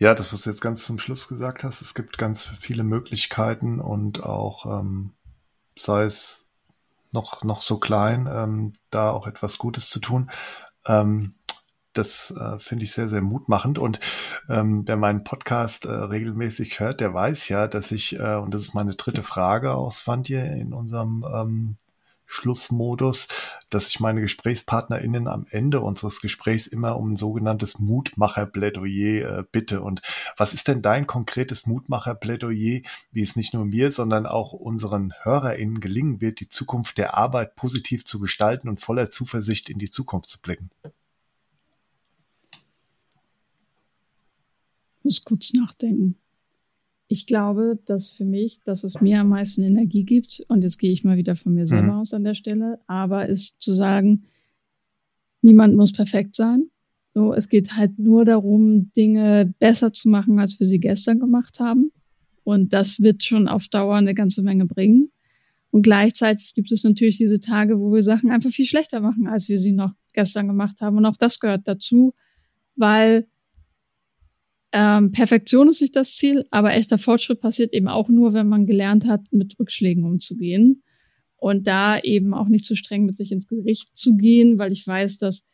[0.00, 3.80] Ja, das, was du jetzt ganz zum Schluss gesagt hast, es gibt ganz viele Möglichkeiten
[3.80, 5.12] und auch, ähm,
[5.76, 6.46] sei es
[7.10, 10.30] noch, noch so klein, ähm, da auch etwas Gutes zu tun.
[10.86, 11.34] Ähm,
[11.94, 13.80] das äh, finde ich sehr, sehr mutmachend.
[13.80, 13.98] Und
[14.48, 18.62] ähm, wer meinen Podcast äh, regelmäßig hört, der weiß ja, dass ich, äh, und das
[18.62, 21.76] ist meine dritte Frage aus Swantje in unserem ähm,
[22.30, 23.26] Schlussmodus,
[23.70, 29.80] dass ich meine GesprächspartnerInnen am Ende unseres Gesprächs immer um ein sogenanntes Mutmacher-Plädoyer äh, bitte.
[29.80, 30.02] Und
[30.36, 35.80] was ist denn dein konkretes Mutmacher-Plädoyer, wie es nicht nur mir, sondern auch unseren HörerInnen
[35.80, 40.28] gelingen wird, die Zukunft der Arbeit positiv zu gestalten und voller Zuversicht in die Zukunft
[40.28, 40.70] zu blicken?
[44.98, 46.16] Ich muss kurz nachdenken
[47.08, 50.92] ich glaube, dass für mich das, was mir am meisten Energie gibt, und jetzt gehe
[50.92, 52.00] ich mal wieder von mir selber mhm.
[52.00, 54.24] aus an der Stelle, aber ist zu sagen,
[55.40, 56.70] niemand muss perfekt sein.
[57.14, 61.60] So, es geht halt nur darum, Dinge besser zu machen, als wir sie gestern gemacht
[61.60, 61.90] haben.
[62.44, 65.10] Und das wird schon auf Dauer eine ganze Menge bringen.
[65.70, 69.48] Und gleichzeitig gibt es natürlich diese Tage, wo wir Sachen einfach viel schlechter machen, als
[69.48, 70.98] wir sie noch gestern gemacht haben.
[70.98, 72.14] Und auch das gehört dazu,
[72.76, 73.26] weil
[74.72, 78.66] ähm, Perfektion ist nicht das Ziel, aber echter Fortschritt passiert eben auch nur, wenn man
[78.66, 80.82] gelernt hat, mit Rückschlägen umzugehen.
[81.36, 84.72] Und da eben auch nicht zu so streng mit sich ins Gericht zu gehen, weil
[84.72, 85.46] ich weiß, dass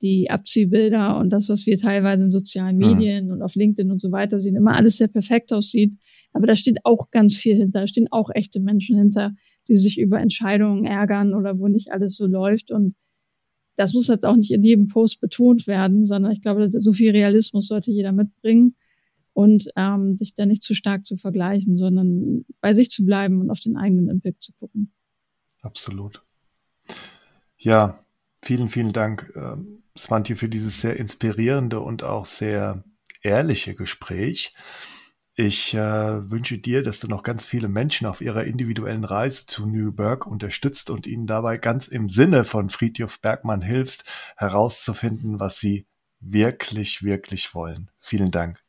[0.00, 2.86] die Abziehbilder und das, was wir teilweise in sozialen mhm.
[2.86, 3.32] Medien mhm.
[3.32, 5.98] und auf LinkedIn und so weiter sehen, immer alles sehr perfekt aussieht.
[6.32, 7.80] Aber da steht auch ganz viel hinter.
[7.80, 9.32] Da stehen auch echte Menschen hinter,
[9.68, 12.70] die sich über Entscheidungen ärgern oder wo nicht alles so läuft.
[12.70, 12.94] Und
[13.76, 17.10] das muss jetzt auch nicht in jedem Post betont werden, sondern ich glaube, so viel
[17.10, 18.76] Realismus sollte jeder mitbringen
[19.32, 23.50] und ähm, sich da nicht zu stark zu vergleichen, sondern bei sich zu bleiben und
[23.50, 24.92] auf den eigenen Impact zu gucken.
[25.60, 26.22] Absolut.
[27.58, 28.04] Ja,
[28.42, 29.56] vielen, vielen Dank, äh,
[29.98, 32.84] Svante, für dieses sehr inspirierende und auch sehr
[33.22, 34.52] ehrliche Gespräch.
[35.36, 39.66] Ich äh, wünsche dir, dass du noch ganz viele Menschen auf ihrer individuellen Reise zu
[39.66, 44.04] Newburgh unterstützt und ihnen dabei ganz im Sinne von Friedhof Bergmann hilfst,
[44.36, 45.86] herauszufinden, was sie
[46.20, 47.90] wirklich, wirklich wollen.
[47.98, 48.62] Vielen Dank.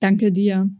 [0.00, 0.70] Danke dir.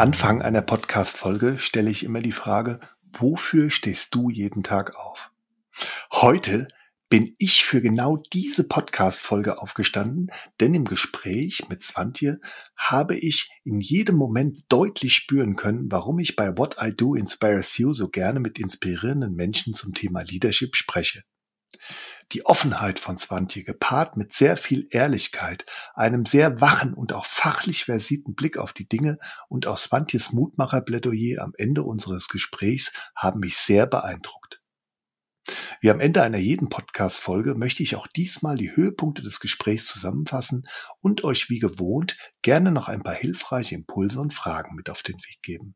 [0.00, 2.80] Anfang einer Podcast-Folge stelle ich immer die Frage,
[3.12, 5.30] wofür stehst du jeden Tag auf?
[6.10, 6.68] Heute
[7.10, 12.40] bin ich für genau diese Podcast-Folge aufgestanden, denn im Gespräch mit Svantje
[12.76, 17.76] habe ich in jedem Moment deutlich spüren können, warum ich bei What I Do Inspires
[17.76, 21.24] You so gerne mit inspirierenden Menschen zum Thema Leadership spreche.
[22.32, 27.86] Die Offenheit von Swantje gepaart mit sehr viel Ehrlichkeit, einem sehr wachen und auch fachlich
[27.86, 29.18] versierten Blick auf die Dinge
[29.48, 34.60] und auch Swantjes Mutmacherplädoyer am Ende unseres Gesprächs haben mich sehr beeindruckt.
[35.80, 40.68] Wie am Ende einer jeden Podcast-Folge möchte ich auch diesmal die Höhepunkte des Gesprächs zusammenfassen
[41.00, 45.16] und euch wie gewohnt gerne noch ein paar hilfreiche Impulse und Fragen mit auf den
[45.16, 45.74] Weg geben.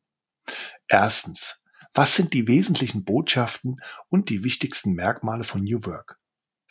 [0.86, 1.60] Erstens,
[1.94, 6.18] was sind die wesentlichen Botschaften und die wichtigsten Merkmale von New Work?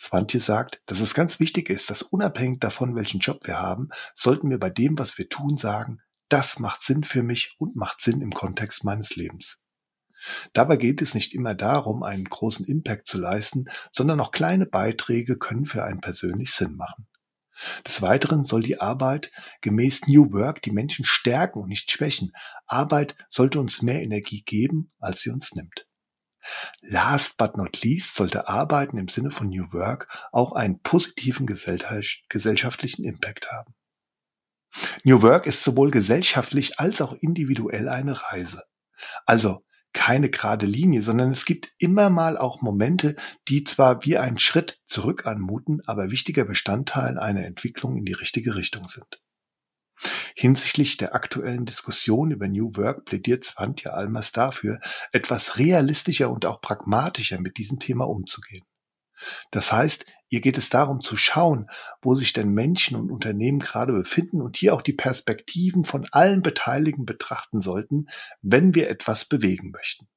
[0.03, 4.49] Swantje sagt, dass es ganz wichtig ist, dass unabhängig davon, welchen Job wir haben, sollten
[4.49, 8.19] wir bei dem, was wir tun, sagen, das macht Sinn für mich und macht Sinn
[8.19, 9.59] im Kontext meines Lebens.
[10.51, 15.37] Dabei geht es nicht immer darum, einen großen Impact zu leisten, sondern auch kleine Beiträge
[15.37, 17.07] können für einen persönlich Sinn machen.
[17.87, 19.31] Des Weiteren soll die Arbeit
[19.61, 22.33] gemäß New Work die Menschen stärken und nicht schwächen.
[22.65, 25.87] Arbeit sollte uns mehr Energie geben, als sie uns nimmt.
[26.81, 33.05] Last but not least sollte Arbeiten im Sinne von New Work auch einen positiven gesellschaftlichen
[33.05, 33.73] Impact haben.
[35.03, 38.63] New Work ist sowohl gesellschaftlich als auch individuell eine Reise.
[39.25, 39.63] Also
[39.93, 43.15] keine gerade Linie, sondern es gibt immer mal auch Momente,
[43.47, 48.57] die zwar wie ein Schritt zurück anmuten, aber wichtiger Bestandteil einer Entwicklung in die richtige
[48.57, 49.21] Richtung sind.
[50.35, 54.79] Hinsichtlich der aktuellen Diskussion über New Work plädiert Svantje Almers dafür,
[55.11, 58.65] etwas realistischer und auch pragmatischer mit diesem Thema umzugehen.
[59.51, 61.69] Das heißt, ihr geht es darum zu schauen,
[62.01, 66.41] wo sich denn Menschen und Unternehmen gerade befinden und hier auch die Perspektiven von allen
[66.41, 68.07] Beteiligten betrachten sollten,
[68.41, 70.07] wenn wir etwas bewegen möchten.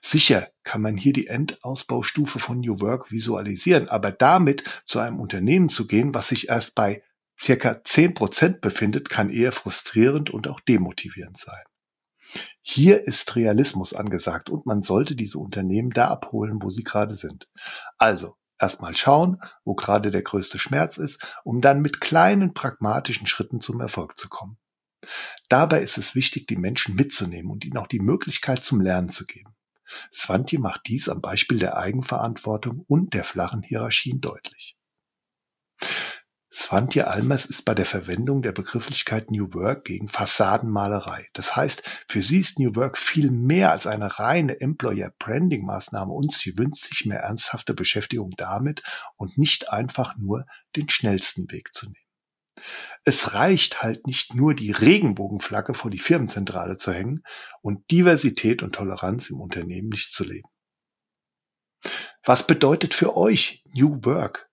[0.00, 5.68] Sicher kann man hier die Endausbaustufe von New Work visualisieren, aber damit zu einem Unternehmen
[5.68, 7.02] zu gehen, was sich erst bei
[7.40, 11.64] circa zehn Prozent befindet, kann eher frustrierend und auch demotivierend sein.
[12.60, 17.48] Hier ist Realismus angesagt und man sollte diese Unternehmen da abholen, wo sie gerade sind.
[17.98, 23.60] Also erstmal schauen, wo gerade der größte Schmerz ist, um dann mit kleinen pragmatischen Schritten
[23.60, 24.58] zum Erfolg zu kommen.
[25.48, 29.24] Dabei ist es wichtig, die Menschen mitzunehmen und ihnen auch die Möglichkeit zum Lernen zu
[29.24, 29.54] geben.
[30.12, 34.76] Svanti macht dies am Beispiel der Eigenverantwortung und der flachen Hierarchien deutlich.
[36.58, 41.28] Svantje Almers ist bei der Verwendung der Begrifflichkeit New Work gegen Fassadenmalerei.
[41.34, 46.14] Das heißt, für sie ist New Work viel mehr als eine reine Employer Branding Maßnahme
[46.14, 48.82] und sie wünscht sich mehr ernsthafte Beschäftigung damit
[49.16, 50.46] und nicht einfach nur
[50.76, 52.64] den schnellsten Weg zu nehmen.
[53.04, 57.22] Es reicht halt nicht nur die Regenbogenflagge vor die Firmenzentrale zu hängen
[57.60, 60.48] und Diversität und Toleranz im Unternehmen nicht zu leben.
[62.24, 64.45] Was bedeutet für euch New Work?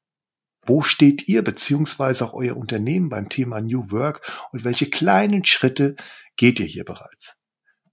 [0.66, 5.96] Wo steht ihr beziehungsweise auch euer Unternehmen beim Thema New Work und welche kleinen Schritte
[6.36, 7.36] geht ihr hier bereits?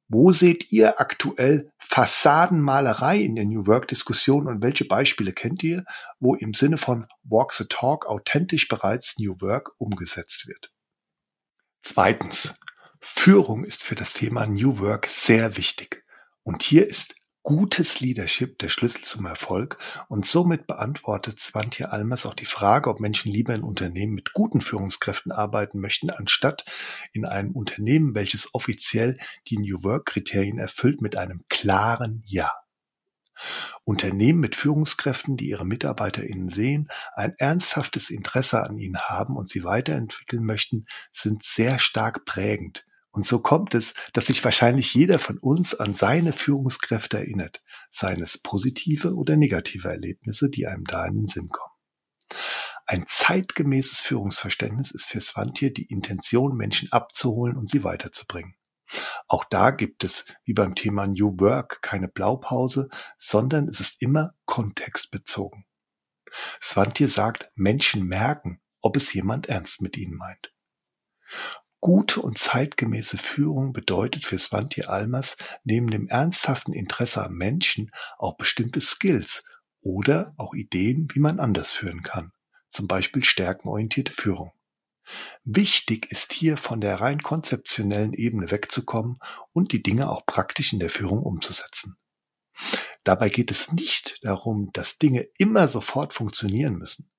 [0.09, 5.85] Wo seht ihr aktuell Fassadenmalerei in der New Work Diskussion und welche Beispiele kennt ihr,
[6.19, 10.73] wo im Sinne von Walk the Talk authentisch bereits New Work umgesetzt wird?
[11.83, 12.55] Zweitens.
[13.01, 16.05] Führung ist für das Thema New Work sehr wichtig.
[16.43, 19.79] Und hier ist Gutes Leadership der Schlüssel zum Erfolg
[20.09, 24.61] und somit beantwortet Svantje Almers auch die Frage, ob Menschen lieber in Unternehmen mit guten
[24.61, 26.67] Führungskräften arbeiten möchten, anstatt
[27.13, 29.19] in einem Unternehmen, welches offiziell
[29.49, 32.53] die New Work Kriterien erfüllt, mit einem klaren Ja.
[33.85, 39.65] Unternehmen mit Führungskräften, die ihre MitarbeiterInnen sehen, ein ernsthaftes Interesse an ihnen haben und sie
[39.65, 45.39] weiterentwickeln möchten, sind sehr stark prägend und so kommt es, dass sich wahrscheinlich jeder von
[45.39, 51.27] uns an seine Führungskräfte erinnert, seines positive oder negative Erlebnisse, die einem da in den
[51.27, 51.75] Sinn kommen.
[52.87, 58.55] Ein zeitgemäßes Führungsverständnis ist für Svantje die Intention, Menschen abzuholen und sie weiterzubringen.
[59.29, 62.89] Auch da gibt es, wie beim Thema New Work, keine Blaupause,
[63.19, 65.67] sondern es ist immer kontextbezogen.
[66.61, 70.53] Svantje sagt, Menschen merken, ob es jemand ernst mit ihnen meint.
[71.81, 78.37] Gute und zeitgemäße Führung bedeutet für Svante Almers neben dem ernsthaften Interesse am Menschen auch
[78.37, 79.43] bestimmte Skills
[79.83, 82.33] oder auch Ideen, wie man anders führen kann,
[82.69, 84.53] zum Beispiel stärkenorientierte Führung.
[85.43, 89.19] Wichtig ist hier von der rein konzeptionellen Ebene wegzukommen
[89.53, 91.97] und die Dinge auch praktisch in der Führung umzusetzen.
[93.05, 97.11] Dabei geht es nicht darum, dass Dinge immer sofort funktionieren müssen.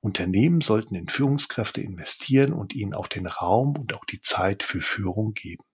[0.00, 4.80] Unternehmen sollten in Führungskräfte investieren und ihnen auch den Raum und auch die Zeit für
[4.80, 5.64] Führung geben.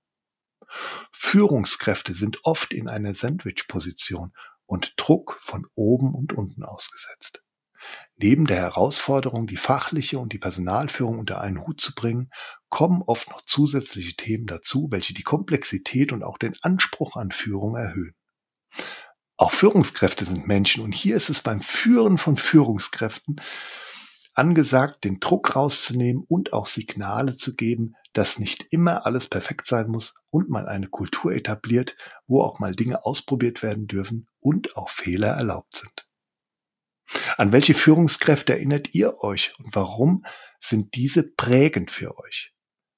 [1.12, 4.32] Führungskräfte sind oft in einer Sandwich-Position
[4.66, 7.42] und Druck von oben und unten ausgesetzt.
[8.16, 12.30] Neben der Herausforderung, die fachliche und die Personalführung unter einen Hut zu bringen,
[12.68, 17.76] kommen oft noch zusätzliche Themen dazu, welche die Komplexität und auch den Anspruch an Führung
[17.76, 18.14] erhöhen.
[19.36, 23.40] Auch Führungskräfte sind Menschen und hier ist es beim Führen von Führungskräften
[24.36, 29.88] angesagt, den Druck rauszunehmen und auch Signale zu geben, dass nicht immer alles perfekt sein
[29.88, 31.96] muss und man eine Kultur etabliert,
[32.26, 36.06] wo auch mal Dinge ausprobiert werden dürfen und auch Fehler erlaubt sind.
[37.36, 40.24] An welche Führungskräfte erinnert ihr euch und warum
[40.60, 42.52] sind diese prägend für euch?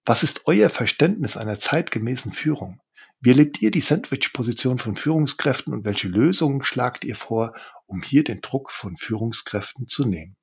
[0.06, 2.81] Was ist euer Verständnis einer zeitgemäßen Führung?
[3.20, 7.55] Wie erlebt ihr die Sandwich-Position von Führungskräften und welche Lösungen schlagt ihr vor,
[7.85, 10.38] um hier den Druck von Führungskräften zu nehmen?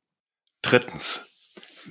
[0.65, 1.23] Drittens.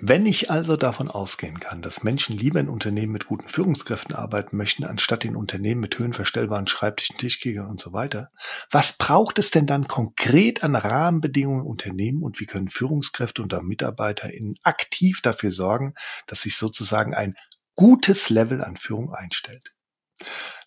[0.01, 4.57] Wenn ich also davon ausgehen kann, dass Menschen lieber in Unternehmen mit guten Führungskräften arbeiten
[4.57, 8.33] möchten, anstatt in Unternehmen mit höhenverstellbaren Schreibtischen, Tischkickern und so weiter,
[8.73, 14.57] was braucht es denn dann konkret an Rahmenbedingungen Unternehmen und wie können Führungskräfte und MitarbeiterInnen
[14.65, 15.95] aktiv dafür sorgen,
[16.27, 17.35] dass sich sozusagen ein
[17.77, 19.73] gutes Level an Führung einstellt?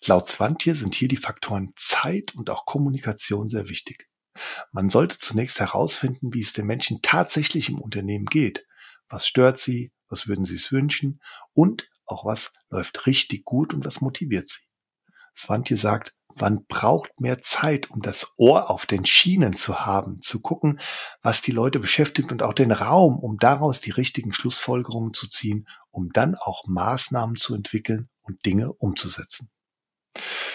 [0.06, 4.08] Laut Swantje sind hier die Faktoren Zeit und auch Kommunikation sehr wichtig.
[4.72, 8.66] Man sollte zunächst herausfinden, wie es den Menschen tatsächlich im Unternehmen geht.
[9.08, 9.92] Was stört sie?
[10.08, 11.20] Was würden sie es wünschen?
[11.52, 14.62] Und auch was läuft richtig gut und was motiviert sie?
[15.36, 20.40] Swantje sagt, man braucht mehr Zeit, um das Ohr auf den Schienen zu haben, zu
[20.40, 20.78] gucken,
[21.22, 25.66] was die Leute beschäftigt und auch den Raum, um daraus die richtigen Schlussfolgerungen zu ziehen,
[25.90, 29.50] um dann auch Maßnahmen zu entwickeln und Dinge umzusetzen.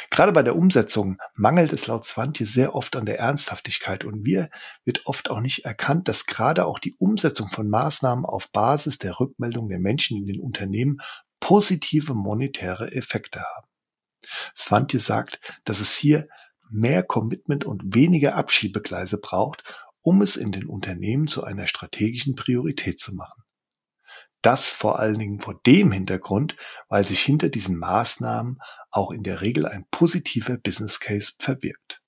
[0.09, 4.49] Gerade bei der Umsetzung mangelt es laut Swantje sehr oft an der Ernsthaftigkeit und mir
[4.85, 9.19] wird oft auch nicht erkannt, dass gerade auch die Umsetzung von Maßnahmen auf Basis der
[9.19, 10.99] Rückmeldung der Menschen in den Unternehmen
[11.39, 13.67] positive monetäre Effekte haben.
[14.57, 16.27] Swantje sagt, dass es hier
[16.69, 19.63] mehr Commitment und weniger Abschiebegleise braucht,
[20.01, 23.43] um es in den Unternehmen zu einer strategischen Priorität zu machen.
[24.44, 26.57] Das vor allen Dingen vor dem Hintergrund,
[26.90, 28.60] weil sich hinter diesen Maßnahmen
[28.91, 32.02] auch in der Regel ein positiver Business Case verbirgt.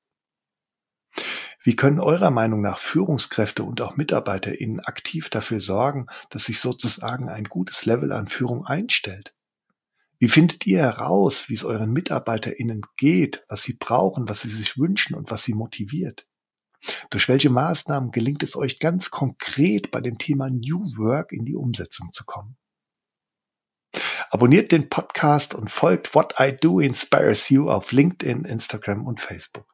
[1.64, 7.30] Wie können eurer Meinung nach Führungskräfte und auch MitarbeiterInnen aktiv dafür sorgen, dass sich sozusagen
[7.30, 9.34] ein gutes Level an Führung einstellt?
[10.20, 14.78] Wie findet ihr heraus, wie es euren MitarbeiterInnen geht, was sie brauchen, was sie sich
[14.78, 16.28] wünschen und was sie motiviert?
[17.10, 21.56] Durch welche Maßnahmen gelingt es euch ganz konkret bei dem Thema New Work in die
[21.56, 22.58] Umsetzung zu kommen?
[24.30, 29.66] Abonniert den Podcast und folgt What I Do Inspires You auf LinkedIn, Instagram und Facebook.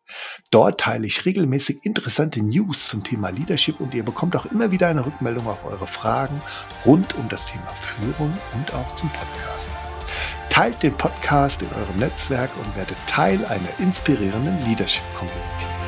[0.52, 4.88] Dort teile ich regelmäßig interessante News zum Thema Leadership und ihr bekommt auch immer wieder
[4.88, 6.42] eine Rückmeldung auf eure Fragen
[6.86, 9.70] rund um das Thema Führung und auch zum Podcast.
[10.50, 15.81] Teilt den Podcast in eurem Netzwerk und werdet Teil einer inspirierenden Leadership Community.